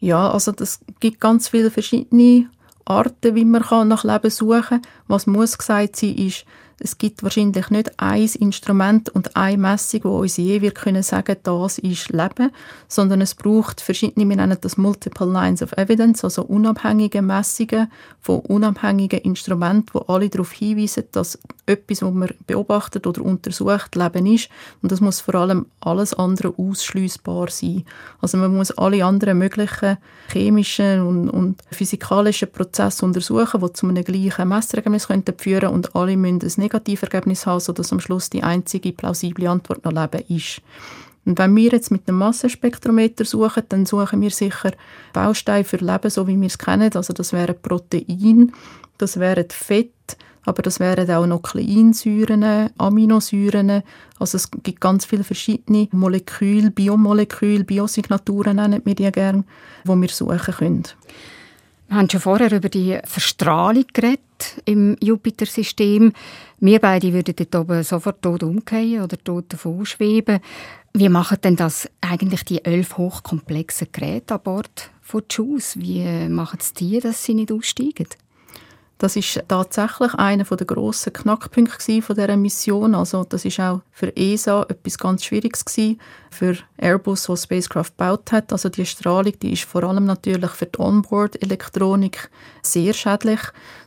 Ja, 0.00 0.30
also 0.30 0.52
das 0.52 0.80
gibt 1.00 1.20
ganz 1.20 1.48
viele 1.48 1.70
verschiedene 1.70 2.48
Arten, 2.84 3.34
wie 3.34 3.44
man 3.44 3.88
nach 3.88 4.04
Leben 4.04 4.30
suchen 4.30 4.62
kann. 4.62 4.82
Was 5.08 5.26
muss 5.26 5.58
gesagt 5.58 5.96
sein, 5.96 6.14
ist, 6.14 6.44
es 6.78 6.98
gibt 6.98 7.22
wahrscheinlich 7.22 7.70
nicht 7.70 7.92
ein 7.98 8.28
Instrument 8.38 9.08
und 9.08 9.34
eine 9.34 9.56
Messung, 9.56 10.00
wo 10.04 10.18
uns 10.18 10.36
je 10.36 10.60
wir 10.60 10.72
können 10.72 11.02
sagen, 11.02 11.36
das 11.42 11.78
ist 11.78 12.10
Leben, 12.10 12.50
sondern 12.86 13.22
es 13.22 13.34
braucht 13.34 13.80
verschiedene, 13.80 14.28
wir 14.28 14.36
nennen 14.36 14.58
das 14.60 14.76
Multiple 14.76 15.26
Lines 15.26 15.62
of 15.62 15.72
Evidence, 15.72 16.22
also 16.22 16.42
unabhängige 16.42 17.22
Messungen 17.22 17.90
von 18.20 18.40
unabhängigen 18.40 19.20
Instrumenten, 19.20 19.88
wo 19.94 20.00
alle 20.00 20.28
darauf 20.28 20.52
hinweisen, 20.52 21.04
dass 21.12 21.38
etwas, 21.64 22.02
was 22.02 22.12
man 22.12 22.30
beobachtet 22.46 23.06
oder 23.06 23.22
untersucht, 23.22 23.96
Leben 23.96 24.26
ist. 24.26 24.48
Und 24.82 24.92
das 24.92 25.00
muss 25.00 25.20
vor 25.20 25.36
allem 25.36 25.66
alles 25.80 26.14
andere 26.14 26.54
ausschließbar 26.56 27.48
sein. 27.50 27.84
Also 28.20 28.36
man 28.36 28.54
muss 28.54 28.70
alle 28.72 29.04
anderen 29.04 29.38
möglichen 29.38 29.96
chemischen 30.30 31.00
und, 31.00 31.30
und 31.30 31.62
physikalischen 31.70 32.50
Prozesse 32.50 33.04
untersuchen, 33.04 33.60
die 33.60 33.72
zu 33.72 33.88
einem 33.88 34.04
gleichen 34.04 34.48
Messergebnis 34.48 35.06
führen 35.06 35.60
könnten 35.60 35.66
und 35.74 35.96
alle 35.96 36.16
müssen 36.16 36.62
ein 36.62 36.65
Negativergebnis 36.66 37.46
haben, 37.46 37.60
sodass 37.60 37.92
am 37.92 38.00
Schluss 38.00 38.30
die 38.30 38.42
einzige 38.42 38.92
plausible 38.92 39.48
Antwort 39.48 39.84
noch 39.84 39.92
Leben 39.92 40.24
ist. 40.28 40.60
Und 41.24 41.38
wenn 41.38 41.56
wir 41.56 41.70
jetzt 41.70 41.90
mit 41.90 42.06
dem 42.06 42.16
Massenspektrometer 42.16 43.24
suchen, 43.24 43.64
dann 43.68 43.84
suchen 43.84 44.20
wir 44.20 44.30
sicher 44.30 44.72
Bausteine 45.12 45.64
für 45.64 45.78
Leben, 45.78 46.08
so 46.08 46.28
wie 46.28 46.40
wir 46.40 46.46
es 46.46 46.56
kennen. 46.56 46.90
Also 46.94 47.12
das 47.12 47.32
wären 47.32 47.60
Protein, 47.60 48.52
das 48.96 49.18
wären 49.18 49.50
Fett, 49.50 50.16
aber 50.44 50.62
das 50.62 50.78
wären 50.78 51.10
auch 51.10 51.26
Nukleinsäuren, 51.26 52.70
Aminosäuren. 52.78 53.82
Also 54.20 54.36
es 54.36 54.48
gibt 54.62 54.80
ganz 54.80 55.04
viele 55.04 55.24
verschiedene 55.24 55.88
Moleküle, 55.90 56.70
Biomoleküle, 56.70 57.64
Biosignaturen 57.64 58.56
nennen 58.56 58.82
wir 58.84 58.94
die 58.94 59.10
gerne, 59.10 59.42
die 59.84 59.88
wir 59.88 60.08
suchen 60.08 60.54
können. 60.54 60.84
Wir 61.88 61.96
haben 61.98 62.10
schon 62.10 62.20
vorher 62.20 62.52
über 62.52 62.68
die 62.68 62.98
Verstrahlung 63.04 63.84
geredet 63.92 64.20
im 64.64 64.96
Jupiter-System. 65.00 66.12
Wir 66.60 66.78
beide 66.78 67.12
würden 67.12 67.34
dort 67.36 67.54
oben 67.54 67.82
sofort 67.82 68.22
tot 68.22 68.42
umgehen 68.42 69.02
oder 69.02 69.16
tot 69.18 69.52
davon 69.52 69.84
schweben. 69.86 70.40
Wie 70.92 71.08
machen 71.08 71.38
denn 71.42 71.56
das 71.56 71.88
eigentlich 72.00 72.44
die 72.44 72.64
elf 72.64 72.96
hochkomplexen 72.96 73.88
Geräte 73.92 74.34
an 74.34 74.42
Bord 74.42 74.90
von 75.02 75.22
JUICE? 75.28 75.80
Wie 75.80 76.28
machen 76.28 76.58
es 76.60 76.72
die, 76.72 77.00
dass 77.00 77.24
sie 77.24 77.34
nicht 77.34 77.52
aussteigen? 77.52 78.06
Das 78.98 79.14
ist 79.14 79.42
tatsächlich 79.46 80.14
einer 80.14 80.44
der 80.44 80.66
grossen 80.66 81.12
Knackpunkte 81.12 81.76
dieser 82.00 82.36
Mission. 82.36 82.94
Also 82.94 83.24
das 83.24 83.44
ist 83.44 83.60
auch 83.60 83.82
für 83.92 84.16
ESA 84.16 84.62
etwas 84.70 84.96
ganz 84.96 85.22
Schwieriges 85.22 85.66
gewesen, 85.66 86.00
für 86.30 86.56
Airbus, 86.78 87.24
der 87.24 87.36
Spacecraft 87.36 87.90
gebaut 87.98 88.32
hat. 88.32 88.52
Also 88.52 88.70
die 88.70 88.86
Strahlung, 88.86 89.38
die 89.40 89.52
ist 89.52 89.64
vor 89.64 89.84
allem 89.84 90.06
natürlich 90.06 90.50
für 90.52 90.66
die 90.66 90.78
Onboard-Elektronik 90.78 92.30
sehr 92.62 92.94
schädlich. 92.94 93.40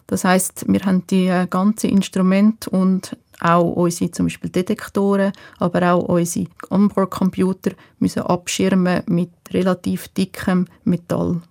Das 0.06 0.24
heißt, 0.26 0.66
wir 0.68 0.82
haben 0.82 1.08
die 1.08 1.46
ganzen 1.50 1.90
Instrumente 1.90 2.70
und 2.70 3.18
auch 3.40 3.72
unsere 3.72 4.12
zum 4.12 4.28
Beispiel 4.28 4.52
Detektoren, 4.52 5.32
aber 5.58 5.94
auch 5.94 6.04
unsere 6.04 6.48
Onboard-Computer 6.70 7.72
müssen 7.98 8.22
abschirmen 8.24 9.02
mit 9.08 9.32
relativ 9.52 10.08
dickem 10.10 10.68
Metall. 10.84 11.42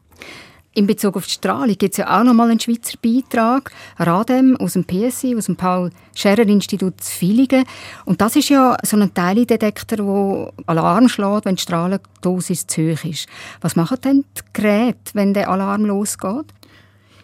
In 0.78 0.86
Bezug 0.86 1.16
auf 1.16 1.26
die 1.26 1.32
Strahlung 1.32 1.76
gibt 1.76 1.94
es 1.94 1.96
ja 1.96 2.20
auch 2.20 2.22
noch 2.22 2.34
mal 2.34 2.48
einen 2.48 2.60
Schweizer 2.60 2.96
Beitrag, 3.02 3.72
Radem 3.98 4.56
aus 4.58 4.74
dem 4.74 4.84
PSI, 4.84 5.34
aus 5.36 5.46
dem 5.46 5.56
Paul-Scherrer-Institut 5.56 7.00
Villingen. 7.00 7.64
Und 8.04 8.20
das 8.20 8.36
ist 8.36 8.48
ja 8.48 8.76
so 8.84 8.96
ein 8.96 9.12
Teildetektor, 9.12 9.96
der 9.96 10.52
Alarm 10.66 11.08
schlägt, 11.08 11.46
wenn 11.46 11.56
die 11.56 11.62
Strahlendosis 11.62 12.68
zu 12.68 12.92
hoch 12.92 13.04
ist. 13.04 13.26
Was 13.60 13.74
machen 13.74 13.98
denn 14.04 14.24
die 14.36 14.42
Geräte, 14.52 15.14
wenn 15.14 15.34
der 15.34 15.50
Alarm 15.50 15.84
losgeht? 15.84 16.46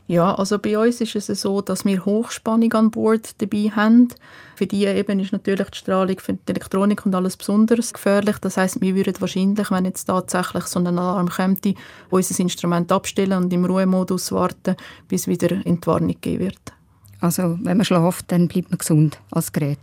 Ja, 0.06 0.34
also 0.34 0.58
bei 0.58 0.76
uns 0.78 1.00
ist 1.00 1.16
es 1.16 1.40
so, 1.40 1.62
dass 1.62 1.86
wir 1.86 2.04
Hochspannung 2.04 2.70
an 2.74 2.90
Bord 2.90 3.40
dabei 3.40 3.70
haben. 3.74 4.08
Für 4.54 4.66
die 4.66 4.84
eben 4.84 5.18
ist 5.18 5.32
natürlich 5.32 5.70
die 5.70 5.78
Strahlung 5.78 6.18
für 6.18 6.34
die 6.34 6.50
Elektronik 6.50 7.06
und 7.06 7.14
alles 7.14 7.38
besonders 7.38 7.94
gefährlich. 7.94 8.36
Das 8.38 8.58
heißt, 8.58 8.82
wir 8.82 8.94
würden 8.94 9.14
wahrscheinlich, 9.18 9.70
wenn 9.70 9.86
jetzt 9.86 10.04
tatsächlich 10.04 10.64
so 10.64 10.78
ein 10.78 10.86
Alarm 10.88 11.30
kommt, 11.30 11.66
unser 12.10 12.40
Instrument 12.40 12.92
abstellen 12.92 13.44
und 13.44 13.52
im 13.52 13.64
Ruhemodus 13.64 14.30
warten, 14.30 14.76
bis 15.08 15.26
wieder 15.26 15.64
Entwarnung 15.64 16.08
gegeben 16.08 16.44
wird. 16.44 16.72
Also 17.20 17.58
wenn 17.62 17.78
man 17.78 17.86
schläft, 17.86 18.30
dann 18.30 18.48
bleibt 18.48 18.70
man 18.70 18.78
gesund 18.78 19.18
als 19.30 19.52
Gerät. 19.52 19.80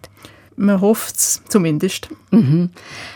Man 0.62 0.80
hofft 0.80 1.16
es 1.16 1.42
zumindest. 1.50 2.10
Mhm. 2.30 2.70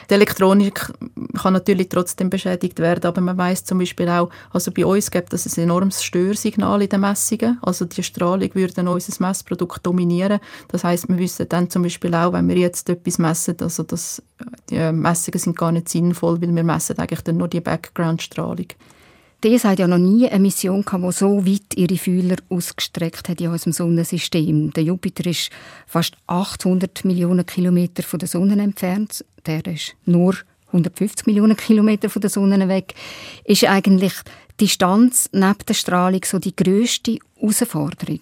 Die 0.09 0.13
Elektronik 0.15 0.91
kann 1.39 1.53
natürlich 1.53 1.89
trotzdem 1.89 2.31
beschädigt 2.31 2.79
werden, 2.79 3.05
aber 3.05 3.21
man 3.21 3.37
weiß 3.37 3.65
zum 3.65 3.77
Beispiel 3.77 4.09
auch, 4.09 4.31
also 4.51 4.71
bei 4.71 4.83
uns 4.83 5.11
gibt 5.11 5.31
es 5.31 5.55
ein 5.55 5.63
enormes 5.63 6.03
Störsignal 6.03 6.81
in 6.81 6.89
den 6.89 7.01
Messungen. 7.01 7.59
Also 7.61 7.85
die 7.85 8.01
Strahlung 8.01 8.49
würde 8.55 8.89
unser 8.89 9.23
Messprodukt 9.23 9.85
dominieren. 9.85 10.39
Das 10.69 10.83
heißt, 10.83 11.07
wir 11.07 11.19
wissen 11.19 11.47
dann 11.47 11.69
zum 11.69 11.83
Beispiel 11.83 12.15
auch, 12.15 12.33
wenn 12.33 12.47
wir 12.47 12.57
jetzt 12.57 12.89
etwas 12.89 13.19
messen, 13.19 13.57
also 13.61 13.83
das, 13.83 14.23
die 14.71 14.79
Messungen 14.91 15.39
sind 15.39 15.55
gar 15.55 15.71
nicht 15.71 15.89
sinnvoll, 15.89 16.41
weil 16.41 16.55
wir 16.55 16.63
messen 16.63 16.97
eigentlich 16.97 17.21
dann 17.21 17.37
nur 17.37 17.47
die 17.47 17.61
Background-Strahlung. 17.61 18.69
Die 19.43 19.59
hat 19.59 19.79
ja 19.79 19.87
noch 19.87 19.97
nie 19.97 20.27
eine 20.27 20.39
Mission 20.39 20.83
gehabt, 20.83 21.03
die 21.03 21.11
so 21.11 21.45
weit 21.45 21.75
ihre 21.75 21.97
Fühler 21.97 22.37
ausgestreckt 22.49 23.29
hat 23.29 23.41
in 23.41 23.49
unserem 23.49 23.73
Sonnensystem. 23.73 24.71
Der 24.71 24.83
Jupiter 24.83 25.29
ist 25.29 25.51
fast 25.85 26.15
800 26.27 27.05
Millionen 27.05 27.45
Kilometer 27.45 28.01
von 28.01 28.19
der 28.19 28.27
Sonne 28.27 28.61
entfernt. 28.61 29.23
Der 29.45 29.65
ist 29.67 29.95
nur 30.05 30.35
150 30.67 31.27
Millionen 31.27 31.55
Kilometer 31.55 32.09
von 32.09 32.21
der 32.21 32.29
Sonne 32.29 32.67
weg. 32.67 32.95
Ist 33.43 33.65
eigentlich 33.65 34.13
die 34.59 34.65
Distanz 34.65 35.29
neben 35.31 35.57
der 35.67 35.73
Strahlung 35.73 36.21
so 36.25 36.39
die 36.39 36.55
größte 36.55 37.19
Herausforderung? 37.37 38.21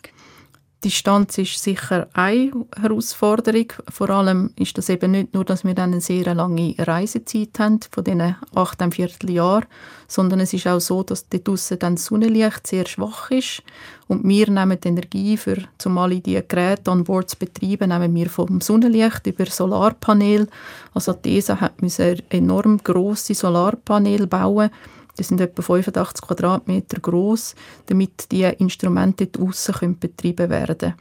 Die 0.83 0.89
Distanz 0.89 1.37
ist 1.37 1.63
sicher 1.63 2.09
eine 2.11 2.51
Herausforderung. 2.75 3.71
Vor 3.87 4.09
allem 4.09 4.51
ist 4.57 4.77
das 4.77 4.89
eben 4.89 5.11
nicht 5.11 5.33
nur, 5.33 5.45
dass 5.45 5.63
wir 5.63 5.73
dann 5.73 5.93
eine 5.93 6.01
sehr 6.01 6.35
lange 6.35 6.75
Reisezeit 6.77 7.57
haben, 7.57 7.79
von 7.89 8.03
diesen 8.03 8.35
acht 8.53 8.83
Vierteljahren, 8.93 9.65
sondern 10.09 10.41
es 10.41 10.51
ist 10.51 10.67
auch 10.67 10.81
so, 10.81 11.03
dass 11.03 11.29
dort 11.29 11.47
draussen 11.47 11.79
dann 11.79 11.95
das 11.95 12.07
Sonnenlicht 12.07 12.67
sehr 12.67 12.85
schwach 12.85 13.31
ist 13.31 13.63
und 14.09 14.27
wir 14.27 14.49
nehmen 14.49 14.77
die 14.77 14.89
Energie, 14.89 15.37
für, 15.37 15.57
um 15.85 15.97
alle 15.97 16.19
diese 16.19 16.43
Geräte 16.43 16.91
an 16.91 17.05
Bord 17.05 17.29
zu 17.29 17.37
betreiben, 17.37 17.87
nehmen 17.87 18.13
wir 18.13 18.29
vom 18.29 18.59
Sonnenlicht 18.59 19.25
über 19.25 19.45
Solarpanel. 19.45 20.49
Also 20.93 21.13
die 21.13 21.37
ESA 21.37 21.61
hat 21.61 21.81
müssen 21.81 22.21
enorm 22.29 22.79
grosse 22.83 23.35
Solarpanel 23.35 24.27
bauen 24.27 24.69
die 25.17 25.23
sind 25.23 25.41
etwa 25.41 25.61
85 25.61 26.25
Quadratmeter 26.25 26.99
groß, 26.99 27.55
damit 27.87 28.31
die 28.31 28.43
Instrumente 28.43 29.27
dort 29.27 29.47
aussen 29.47 29.99
betrieben 29.99 30.49
werden 30.49 30.77
können. 30.77 30.93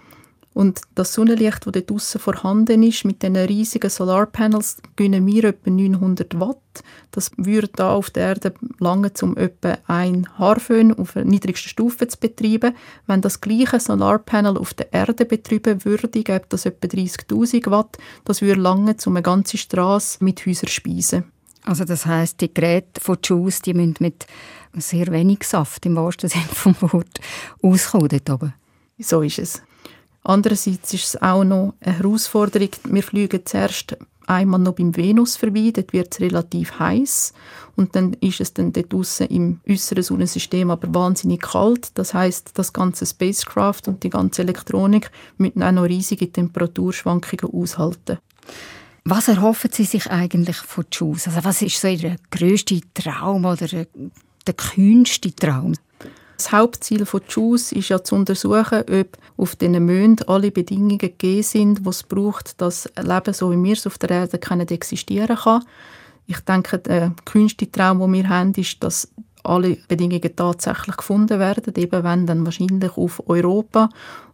Und 0.54 0.82
das 0.94 1.14
Sonnenlicht, 1.14 1.66
das 1.66 1.72
dort 1.72 1.90
aussen 1.90 2.20
vorhanden 2.20 2.82
ist, 2.82 3.04
mit 3.04 3.22
diesen 3.22 3.36
riesigen 3.36 3.88
Solarpanels, 3.88 4.82
gönnen 4.96 5.26
wir 5.26 5.44
etwa 5.44 5.70
900 5.70 6.38
Watt. 6.38 6.58
Das 7.10 7.30
würde 7.36 7.70
da 7.74 7.94
auf 7.94 8.10
der 8.10 8.28
Erde 8.28 8.54
lange, 8.78 9.12
um 9.22 9.36
etwa 9.36 9.78
ein 9.86 10.28
Haarföhn 10.38 10.92
auf 10.92 11.12
der 11.12 11.24
niedrigsten 11.24 11.70
Stufe 11.70 12.06
zu 12.06 12.18
betreiben. 12.18 12.74
Wenn 13.06 13.22
das 13.22 13.40
gleiche 13.40 13.80
Solarpanel 13.80 14.58
auf 14.58 14.74
der 14.74 14.92
Erde 14.92 15.24
betrieben 15.24 15.84
würde, 15.86 16.08
gäbe 16.08 16.44
das 16.48 16.66
etwa 16.66 16.86
30.000 16.86 17.70
Watt. 17.70 17.96
Das 18.24 18.42
würde 18.42 18.60
lange, 18.60 18.96
um 19.06 19.16
eine 19.16 19.22
ganze 19.22 19.56
Straße 19.56 20.22
mit 20.22 20.44
Häusern 20.44 20.68
speisen. 20.68 21.31
Also 21.64 21.84
das 21.84 22.06
heißt, 22.06 22.40
die 22.40 22.52
Geräte 22.52 23.00
von 23.00 23.18
Juice, 23.22 23.62
die 23.62 23.74
müssen 23.74 23.96
mit 24.00 24.26
sehr 24.74 25.06
wenig 25.08 25.44
Saft 25.44 25.86
im 25.86 25.96
wahrsten 25.96 26.28
Sinne 26.28 26.44
vom 26.52 26.74
Wort 26.80 27.20
auskommen 27.62 28.20
dort. 28.24 28.52
So 28.98 29.22
ist 29.22 29.38
es. 29.38 29.62
Andererseits 30.24 30.94
ist 30.94 31.04
es 31.04 31.22
auch 31.22 31.44
noch 31.44 31.74
eine 31.80 31.98
Herausforderung. 31.98 32.70
Wir 32.84 33.02
fliegen 33.02 33.44
zuerst 33.44 33.96
einmal 34.26 34.60
noch 34.60 34.74
beim 34.74 34.96
Venus 34.96 35.36
vorbei, 35.36 35.72
dort 35.74 35.92
wird 35.92 36.12
es 36.12 36.20
relativ 36.20 36.78
heiß 36.78 37.32
und 37.76 37.96
dann 37.96 38.14
ist 38.14 38.40
es 38.40 38.54
dann 38.54 38.72
dort 38.72 38.92
draussen 38.92 39.26
im 39.28 39.60
äußeren 39.68 40.02
Sonnensystem 40.02 40.70
aber 40.70 40.94
wahnsinnig 40.94 41.42
kalt. 41.42 41.90
Das 41.98 42.14
heißt, 42.14 42.52
das 42.54 42.72
ganze 42.72 43.04
Spacecraft 43.04 43.82
und 43.86 44.04
die 44.04 44.10
ganze 44.10 44.42
Elektronik 44.42 45.10
müssen 45.38 45.62
auch 45.62 45.72
noch 45.72 45.84
riesige 45.84 46.30
Temperaturschwankungen 46.30 47.52
aushalten. 47.52 48.18
Was 49.04 49.28
erhoffen 49.28 49.70
Sie 49.72 49.84
sich 49.84 50.10
eigentlich 50.10 50.56
von 50.56 50.84
Juice? 50.92 51.26
Also 51.26 51.44
was 51.44 51.62
ist 51.62 51.80
so 51.80 51.88
Ihr 51.88 52.16
grösster 52.30 52.76
Traum 52.94 53.44
oder 53.44 53.66
der 53.66 54.54
kühnste 54.54 55.34
Traum? 55.34 55.74
Das 56.42 56.50
Hauptziel 56.50 57.06
von 57.06 57.20
JUICE 57.28 57.72
ist 57.72 57.88
ja 57.90 58.02
zu 58.02 58.16
untersuchen, 58.16 58.80
ob 58.90 59.18
auf 59.36 59.54
diesen 59.54 59.86
Monden 59.86 60.26
alle 60.26 60.50
Bedingungen 60.50 60.98
gegeben 60.98 61.42
sind, 61.44 61.86
die 61.86 61.88
es 61.88 62.02
braucht, 62.02 62.60
dass 62.60 62.90
Leben, 63.00 63.32
so 63.32 63.52
wie 63.52 63.62
wir 63.62 63.74
es 63.74 63.86
auf 63.86 63.96
der 63.98 64.10
Erde 64.10 64.38
kennen, 64.38 64.66
existieren 64.66 65.36
kann. 65.36 65.64
Ich 66.26 66.40
denke, 66.40 66.80
der 66.80 67.14
kühnste 67.24 67.70
Traum, 67.70 68.00
den 68.00 68.12
wir 68.12 68.28
haben, 68.28 68.54
ist, 68.54 68.82
dass 68.82 69.08
alle 69.42 69.76
Bedingungen 69.88 70.36
tatsächlich 70.36 70.96
gefunden 70.96 71.38
werden, 71.38 71.74
eben 71.76 72.04
wenn 72.04 72.26
dann 72.26 72.44
wahrscheinlich 72.44 72.96
auf 72.96 73.22
Europa 73.28 73.88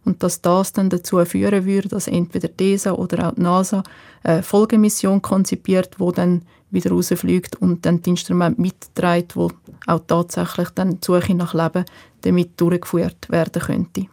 und 0.05 0.21
dass 0.23 0.41
das 0.41 0.73
dann 0.73 0.89
dazu 0.89 1.23
führen 1.25 1.65
würde, 1.65 1.89
dass 1.89 2.07
entweder 2.07 2.47
die 2.47 2.73
ESA 2.73 2.91
oder 2.91 3.29
auch 3.29 3.35
die 3.35 3.41
NASA 3.41 3.83
eine 4.23 4.43
Folgemission 4.43 5.21
konzipiert, 5.21 5.99
wo 5.99 6.11
dann 6.11 6.43
wieder 6.71 6.91
rausfliegt 6.91 7.55
und 7.57 7.85
dann 7.85 8.01
die 8.01 8.11
Instrumente 8.11 8.61
mitträgt, 8.61 9.35
wo 9.35 9.51
auch 9.87 10.01
tatsächlich 10.05 10.69
dann 10.69 10.99
die 10.99 11.05
Suche 11.05 11.33
nach 11.33 11.53
Leben 11.53 11.85
damit 12.21 12.59
durchgeführt 12.59 13.29
werden 13.29 13.61
könnte. 13.61 14.05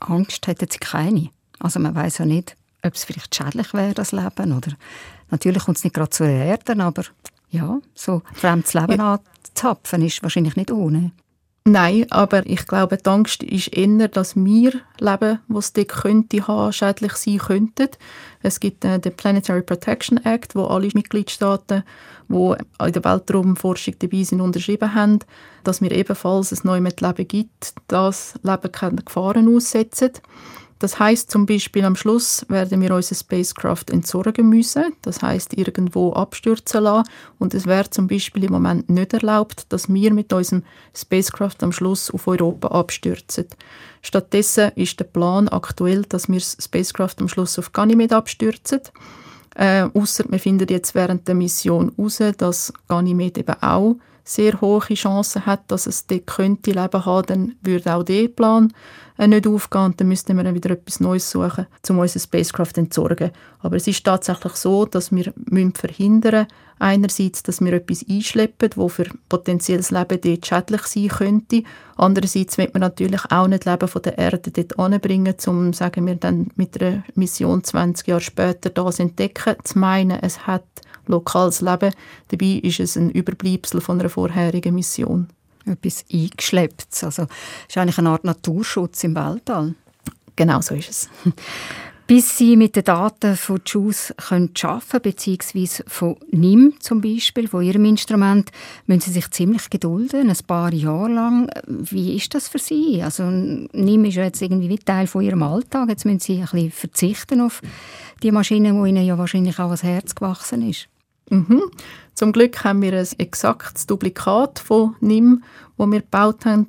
Angst 0.00 0.46
hätten 0.46 0.68
Sie 0.70 0.78
keine. 0.78 1.30
Also 1.58 1.80
man 1.80 1.94
weiß 1.94 2.18
ja 2.18 2.26
nicht, 2.26 2.56
ob 2.82 2.94
es 2.94 3.04
vielleicht 3.04 3.34
schädlich 3.34 3.74
wäre, 3.74 3.94
das 3.94 4.12
Leben. 4.12 4.56
Oder 4.56 4.72
natürlich 5.30 5.64
kommt 5.64 5.78
es 5.78 5.84
nicht 5.84 5.94
gerade 5.94 6.10
zu 6.10 6.24
Erden, 6.24 6.80
aber 6.80 7.02
ja, 7.50 7.80
so 7.94 8.22
fremdes 8.34 8.74
Leben 8.74 8.98
ja. 8.98 9.18
anzapfen 9.44 10.02
ist 10.02 10.22
wahrscheinlich 10.22 10.56
nicht 10.56 10.70
ohne. 10.70 11.12
Nein, 11.66 12.06
aber 12.10 12.46
ich 12.46 12.66
glaube, 12.66 12.96
die 12.96 13.08
Angst 13.08 13.42
ist 13.42 13.68
eher, 13.68 14.08
dass 14.08 14.34
wir 14.34 14.72
leben, 14.98 15.40
was 15.46 15.74
dort 15.74 15.88
könnte 15.88 16.46
haben, 16.46 16.72
schädlich 16.72 17.12
sein 17.12 17.38
könnten. 17.38 17.88
Es 18.42 18.60
gibt 18.60 18.84
äh, 18.84 18.98
den 18.98 19.14
Planetary 19.14 19.62
Protection 19.62 20.18
Act, 20.24 20.54
wo 20.54 20.64
alle 20.64 20.88
Mitgliedstaaten, 20.94 21.84
die 22.28 22.54
in 22.82 22.92
der 22.92 23.04
Weltraumforschung 23.04 23.94
dabei 23.98 24.22
sind, 24.22 24.40
unterschrieben 24.40 24.94
haben, 24.94 25.18
dass 25.62 25.82
wir 25.82 25.92
ebenfalls 25.92 26.50
ein 26.50 26.60
neues 26.64 27.00
Leben 27.00 27.28
gibt, 27.28 27.74
das 27.88 28.34
Leben 28.42 28.72
keine 28.72 29.02
Gefahren 29.02 29.54
aussetzen. 29.54 30.12
Das 30.80 30.98
heißt 30.98 31.30
zum 31.30 31.44
Beispiel 31.44 31.84
am 31.84 31.94
Schluss 31.94 32.46
werden 32.48 32.80
wir 32.80 32.94
unser 32.94 33.14
Spacecraft 33.14 33.84
entsorgen 33.92 34.48
müssen, 34.48 34.94
das 35.02 35.20
heißt 35.20 35.52
irgendwo 35.52 36.14
abstürzen 36.14 36.84
lassen 36.84 37.06
und 37.38 37.52
es 37.52 37.66
wäre 37.66 37.90
zum 37.90 38.08
Beispiel 38.08 38.44
im 38.44 38.52
Moment 38.52 38.88
nicht 38.88 39.12
erlaubt, 39.12 39.66
dass 39.68 39.92
wir 39.92 40.12
mit 40.14 40.32
unserem 40.32 40.62
Spacecraft 40.96 41.56
am 41.60 41.72
Schluss 41.72 42.10
auf 42.10 42.26
Europa 42.26 42.68
abstürzen. 42.68 43.44
Stattdessen 44.00 44.72
ist 44.74 44.98
der 44.98 45.04
Plan 45.04 45.48
aktuell, 45.48 46.06
dass 46.08 46.28
wir 46.30 46.38
das 46.38 46.56
Spacecraft 46.58 47.16
am 47.20 47.28
Schluss 47.28 47.58
auf 47.58 47.74
Ganymed 47.74 48.14
abstürzen. 48.14 48.80
Äh, 49.56 49.82
Außer 49.92 50.24
wir 50.30 50.38
finden 50.38 50.66
jetzt 50.70 50.94
während 50.94 51.28
der 51.28 51.34
Mission 51.34 51.92
heraus, 51.94 52.22
dass 52.38 52.72
Ganymed 52.88 53.36
eben 53.36 53.62
auch 53.62 53.96
sehr 54.30 54.60
hohe 54.60 54.80
Chancen 54.80 55.44
hat, 55.46 55.62
dass 55.68 55.86
es 55.86 56.06
dort 56.06 56.26
könnte 56.26 56.70
Leben 56.70 57.04
haben, 57.04 57.26
dann 57.26 57.54
würde 57.62 57.94
auch 57.94 58.04
der 58.04 58.28
Plan 58.28 58.72
äh, 59.18 59.26
nicht 59.26 59.46
aufgehen 59.46 59.86
und 59.86 60.00
dann 60.00 60.08
müssten 60.08 60.36
wir 60.36 60.44
dann 60.44 60.54
wieder 60.54 60.70
etwas 60.70 61.00
Neues 61.00 61.30
suchen, 61.30 61.66
um 61.88 61.98
unser 61.98 62.20
Spacecraft 62.20 62.74
zu 62.74 62.80
entsorgen. 62.80 63.32
Aber 63.58 63.76
es 63.76 63.86
ist 63.86 64.04
tatsächlich 64.04 64.52
so, 64.54 64.86
dass 64.86 65.12
wir 65.12 65.32
müssen 65.36 65.74
verhindern 65.74 66.46
einerseits, 66.78 67.42
dass 67.42 67.60
wir 67.60 67.72
etwas 67.74 68.04
einschleppen, 68.08 68.70
wo 68.76 68.88
für 68.88 69.06
potenzielles 69.28 69.90
Leben 69.90 70.20
dort 70.20 70.46
schädlich 70.46 70.82
sein 70.82 71.08
könnte. 71.08 71.62
Andererseits 71.96 72.56
wird 72.56 72.72
man 72.72 72.80
natürlich 72.80 73.20
auch 73.30 73.48
nicht 73.48 73.66
Leben 73.66 73.88
von 73.88 74.02
der 74.02 74.16
Erde 74.16 74.50
dort 74.50 74.78
anbringen, 74.78 75.34
um, 75.46 75.72
sagen 75.72 76.06
wir 76.06 76.14
dann, 76.14 76.50
mit 76.56 76.80
einer 76.80 77.04
Mission 77.14 77.62
20 77.62 78.06
Jahre 78.06 78.20
später 78.22 78.70
das 78.70 78.98
entdecken, 78.98 79.56
zu 79.62 79.78
meinen, 79.78 80.18
es 80.22 80.46
hat 80.46 80.64
lokales 81.06 81.60
Leben. 81.60 81.92
Dabei 82.28 82.60
ist 82.62 82.80
es 82.80 82.96
ein 82.96 83.10
Überbleibsel 83.10 83.80
von 83.80 84.00
einer 84.00 84.10
vorherigen 84.10 84.74
Mission 84.74 85.28
etwas 85.66 86.04
eingeschleppt. 86.12 87.04
Also 87.04 87.22
es 87.22 87.28
ist 87.68 87.78
eigentlich 87.78 87.98
eine 87.98 88.10
Art 88.10 88.24
Naturschutz 88.24 89.04
im 89.04 89.14
Weltall. 89.14 89.74
Genau 90.36 90.60
so 90.60 90.74
ist 90.74 90.90
es. 90.90 91.10
Bis 92.10 92.36
Sie 92.36 92.56
mit 92.56 92.74
den 92.74 92.82
Daten 92.82 93.36
von 93.36 93.60
JUICE 93.64 94.14
arbeiten 94.18 94.52
können, 94.52 95.00
beziehungsweise 95.00 95.84
von 95.86 96.16
NIM 96.32 96.74
zum 96.80 97.00
Beispiel, 97.00 97.46
von 97.46 97.62
Ihrem 97.62 97.84
Instrument, 97.84 98.50
müssen 98.86 99.02
Sie 99.02 99.12
sich 99.12 99.30
ziemlich 99.30 99.70
gedulden, 99.70 100.28
ein 100.28 100.36
paar 100.44 100.72
Jahre 100.72 101.08
lang. 101.08 101.48
Wie 101.68 102.16
ist 102.16 102.34
das 102.34 102.48
für 102.48 102.58
Sie? 102.58 103.00
Also 103.00 103.22
NIM 103.30 104.06
ist 104.06 104.16
ja 104.16 104.24
jetzt 104.24 104.42
irgendwie 104.42 104.68
wie 104.68 104.78
Teil 104.78 105.06
von 105.06 105.22
Ihrem 105.22 105.44
Alltag. 105.44 105.88
Jetzt 105.88 106.04
müssen 106.04 106.18
Sie 106.18 106.38
ein 106.38 106.48
bisschen 106.50 106.72
verzichten 106.72 107.40
auf 107.42 107.62
die 108.24 108.32
Maschine, 108.32 108.72
die 108.72 108.88
Ihnen 108.88 109.06
ja 109.06 109.16
wahrscheinlich 109.16 109.60
auch 109.60 109.66
ans 109.66 109.84
Herz 109.84 110.12
gewachsen 110.16 110.68
ist. 110.68 110.88
Mhm. 111.30 111.62
Zum 112.14 112.32
Glück 112.32 112.64
haben 112.64 112.82
wir 112.82 112.92
ein 112.92 113.06
exaktes 113.18 113.86
Duplikat 113.86 114.58
von 114.58 114.96
NIM, 114.98 115.44
das 115.78 115.86
wir 115.86 116.00
gebaut 116.00 116.44
haben, 116.44 116.66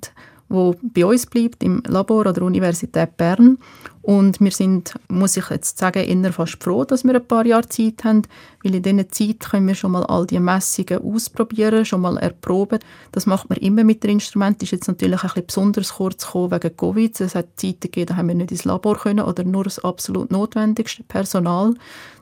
wo 0.49 0.75
bei 0.83 1.03
uns 1.03 1.25
bleibt 1.25 1.63
im 1.63 1.81
Labor 1.87 2.27
an 2.27 2.35
der 2.35 2.43
Universität 2.43 3.17
Bern 3.17 3.57
und 4.03 4.39
wir 4.39 4.51
sind, 4.51 4.95
muss 5.09 5.37
ich 5.37 5.49
jetzt 5.49 5.77
sagen, 5.77 6.03
eher 6.03 6.33
fast 6.33 6.61
froh, 6.63 6.85
dass 6.85 7.03
wir 7.03 7.13
ein 7.13 7.25
paar 7.25 7.45
Jahre 7.45 7.69
Zeit 7.69 8.03
haben, 8.03 8.23
weil 8.63 8.75
in 8.75 8.81
dieser 8.81 9.09
Zeit 9.09 9.39
können 9.51 9.67
wir 9.67 9.75
schon 9.75 9.91
mal 9.91 10.03
all 10.05 10.25
die 10.25 10.39
Messungen 10.39 11.03
ausprobieren, 11.03 11.85
schon 11.85 12.01
mal 12.01 12.17
erproben. 12.17 12.79
Das 13.11 13.27
macht 13.27 13.49
man 13.49 13.59
immer 13.59 13.83
mit 13.83 14.03
dem 14.03 14.11
Instrument. 14.11 14.61
Ist 14.63 14.71
jetzt 14.71 14.87
natürlich 14.87 15.23
ein 15.23 15.29
bisschen 15.29 15.45
besonders 15.45 15.93
kurz 15.93 16.25
gekommen 16.25 16.51
wegen 16.51 16.75
Covid. 16.75 17.21
Es 17.21 17.35
hat 17.35 17.47
Zeiten 17.57 17.79
gegeben, 17.81 18.07
da 18.07 18.15
haben 18.15 18.27
wir 18.27 18.35
nicht 18.35 18.51
ins 18.51 18.65
Labor 18.65 18.97
können 18.97 19.25
oder 19.25 19.43
nur 19.43 19.65
das 19.65 19.79
absolut 19.79 20.31
notwendigste 20.31 21.03
Personal. 21.03 21.75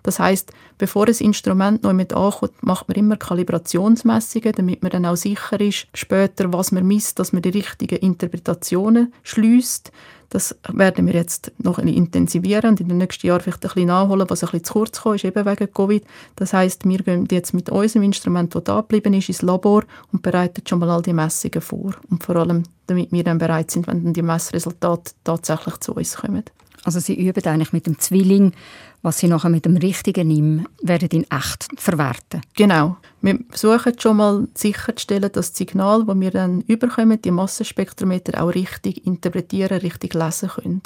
Das 0.04 0.20
heißt, 0.20 0.52
bevor 0.78 1.08
ein 1.08 1.16
Instrument 1.16 1.84
neu 1.84 1.94
mit 1.94 2.14
ankommt, 2.14 2.62
macht 2.62 2.88
man 2.88 2.98
immer 2.98 3.18
Kalibrationsmessungen, 3.18 4.54
damit 4.54 4.82
man 4.82 4.92
dann 4.92 5.06
auch 5.06 5.18
sicher 5.18 5.60
ist, 5.60 5.88
später, 5.94 6.52
was 6.54 6.72
man 6.72 6.88
misst, 6.88 7.20
dass 7.20 7.34
man 7.34 7.42
die 7.42 7.50
richtigen 7.50 7.98
Interpretationen 7.98 9.14
schließt. 9.24 9.92
Das 10.30 10.56
werden 10.72 11.08
wir 11.08 11.14
jetzt 11.14 11.52
noch 11.58 11.80
intensivieren 11.80 12.72
und 12.72 12.82
in 12.82 12.88
den 12.88 13.00
nächsten 13.00 13.28
Jahren 13.28 13.42
vielleicht 13.42 13.66
ein 13.66 13.70
bisschen 13.74 13.88
nachholen, 13.88 14.30
was 14.30 14.44
ein 14.44 14.48
bisschen 14.48 14.64
zu 14.64 14.74
kurz 14.74 15.02
kam, 15.02 15.16
ist, 15.16 15.26
eben 15.26 15.46
wegen 15.46 15.74
Covid. 15.74 16.04
Das 16.36 16.54
heißt, 16.54 16.88
wir 16.88 17.00
gehen 17.00 17.28
jetzt 17.32 17.54
mit 17.54 17.70
unserem 17.70 18.04
Instrument, 18.04 18.54
das 18.54 18.64
da 18.64 18.82
geblieben 18.82 19.16
ist, 19.16 19.30
ins 19.30 19.42
Labor 19.42 19.84
und 20.12 20.22
bereiten 20.22 20.62
schon 20.68 20.80
mal 20.80 20.90
all 20.90 21.02
die 21.02 21.14
Messungen 21.14 21.62
vor. 21.62 21.96
Und 22.10 22.24
vor 22.24 22.36
allem, 22.36 22.64
damit 22.88 23.12
wir 23.12 23.24
dann 23.24 23.40
bereit 23.40 23.72
sind, 23.72 23.88
wenn 23.88 24.04
dann 24.04 24.14
die 24.14 24.22
Messresultate 24.22 25.14
tatsächlich 25.24 25.78
zu 25.78 25.94
uns 25.94 26.16
kommen. 26.16 26.44
Also 26.84 27.00
Sie 27.00 27.16
üben 27.16 27.46
eigentlich 27.46 27.74
mit 27.74 27.88
dem 27.88 28.00
Zwilling, 28.00 28.54
was 29.02 29.20
Sie 29.20 29.28
nachher 29.28 29.50
mit 29.50 29.66
dem 29.66 29.78
richtigen 29.78 30.28
NIM 30.28 30.68
werden 30.82 31.10
in 31.10 31.24
echt 31.32 31.68
verwerten. 31.78 32.42
Genau. 32.56 32.98
Wir 33.22 33.40
versuchen 33.50 34.00
schon 34.00 34.18
mal 34.18 34.48
sicherzustellen, 34.54 35.32
dass 35.32 35.52
das 35.52 35.58
Signal, 35.58 36.06
das 36.06 36.20
wir 36.20 36.32
dann 36.32 36.62
überkommen, 36.62 37.22
die 37.22 37.32
Massenspektrometer 37.32 38.42
auch 38.42 38.54
richtig 38.54 39.06
interpretieren, 39.06 39.80
richtig 39.80 40.14
lesen 40.14 40.50
können. 40.50 40.82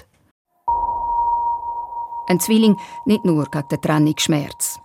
Ein 2.28 2.40
Zwilling 2.40 2.78
nicht 3.06 3.26
nur 3.26 3.46
gegen 3.46 3.68
den 3.70 3.82
Trennungsschmerz. 3.82 4.80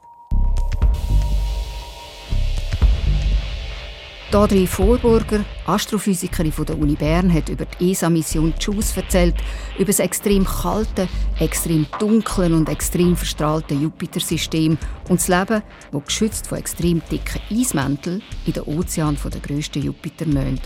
Adri 4.30 4.66
Vorburger, 4.66 5.42
Astrophysikerin 5.66 6.52
von 6.52 6.66
der 6.66 6.78
Uni 6.78 6.94
Bern, 6.94 7.32
hat 7.32 7.48
über 7.48 7.64
die 7.64 7.92
ESA-Mission 7.92 8.52
JUICE 8.60 8.98
erzählt, 8.98 9.34
über 9.76 9.86
das 9.86 10.00
extrem 10.00 10.44
kalte, 10.44 11.08
extrem 11.40 11.86
dunkle 11.98 12.54
und 12.54 12.68
extrem 12.68 13.16
verstrahlte 13.16 13.74
Jupiter-System 13.74 14.76
und 15.08 15.18
das 15.18 15.28
Leben, 15.28 15.62
das 15.92 16.04
geschützt 16.04 16.46
von 16.46 16.58
extrem 16.58 17.00
dicken 17.10 17.40
Eismänteln 17.50 18.22
in 18.44 18.52
den 18.52 18.64
Ozean 18.64 19.16
der 19.24 19.40
grössten 19.40 19.82
Jupitermonde 19.82 20.60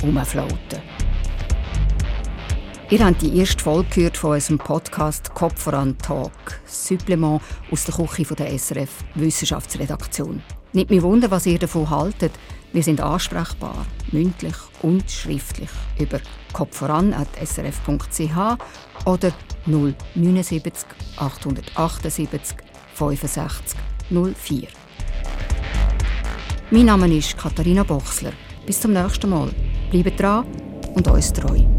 herumflauten 0.00 0.80
Ihr 2.88 3.04
habt 3.04 3.20
die 3.20 3.36
erste 3.36 3.62
Folge 3.62 3.88
gehört 3.94 4.16
von 4.16 4.32
unserem 4.32 4.58
Podcast 4.58 5.34
Kopf 5.34 5.60
voran 5.60 5.98
Talk, 5.98 6.60
Supplement 6.64 7.42
aus 7.70 7.84
der 7.84 7.94
Küche 7.94 8.34
der 8.34 8.56
SRF 8.56 9.04
Wissenschaftsredaktion. 9.16 10.40
Nicht 10.76 10.90
mehr 10.90 11.02
wundern, 11.02 11.30
was 11.30 11.46
ihr 11.46 11.58
davon 11.58 11.88
haltet. 11.88 12.32
Wir 12.74 12.82
sind 12.82 13.00
ansprechbar, 13.00 13.86
mündlich 14.12 14.56
und 14.82 15.10
schriftlich 15.10 15.70
über 15.98 16.20
kopfvoran.srf.ch 16.52 18.36
oder 19.06 19.32
079 19.64 20.86
878 21.16 22.58
65 22.92 23.78
04. 24.10 24.68
Mein 26.70 26.84
Name 26.84 27.16
ist 27.16 27.38
Katharina 27.38 27.82
Bochsler. 27.82 28.34
Bis 28.66 28.78
zum 28.78 28.92
nächsten 28.92 29.30
Mal. 29.30 29.48
Bleibt 29.90 30.20
dran 30.20 30.44
und 30.94 31.08
uns 31.08 31.32
treu. 31.32 31.75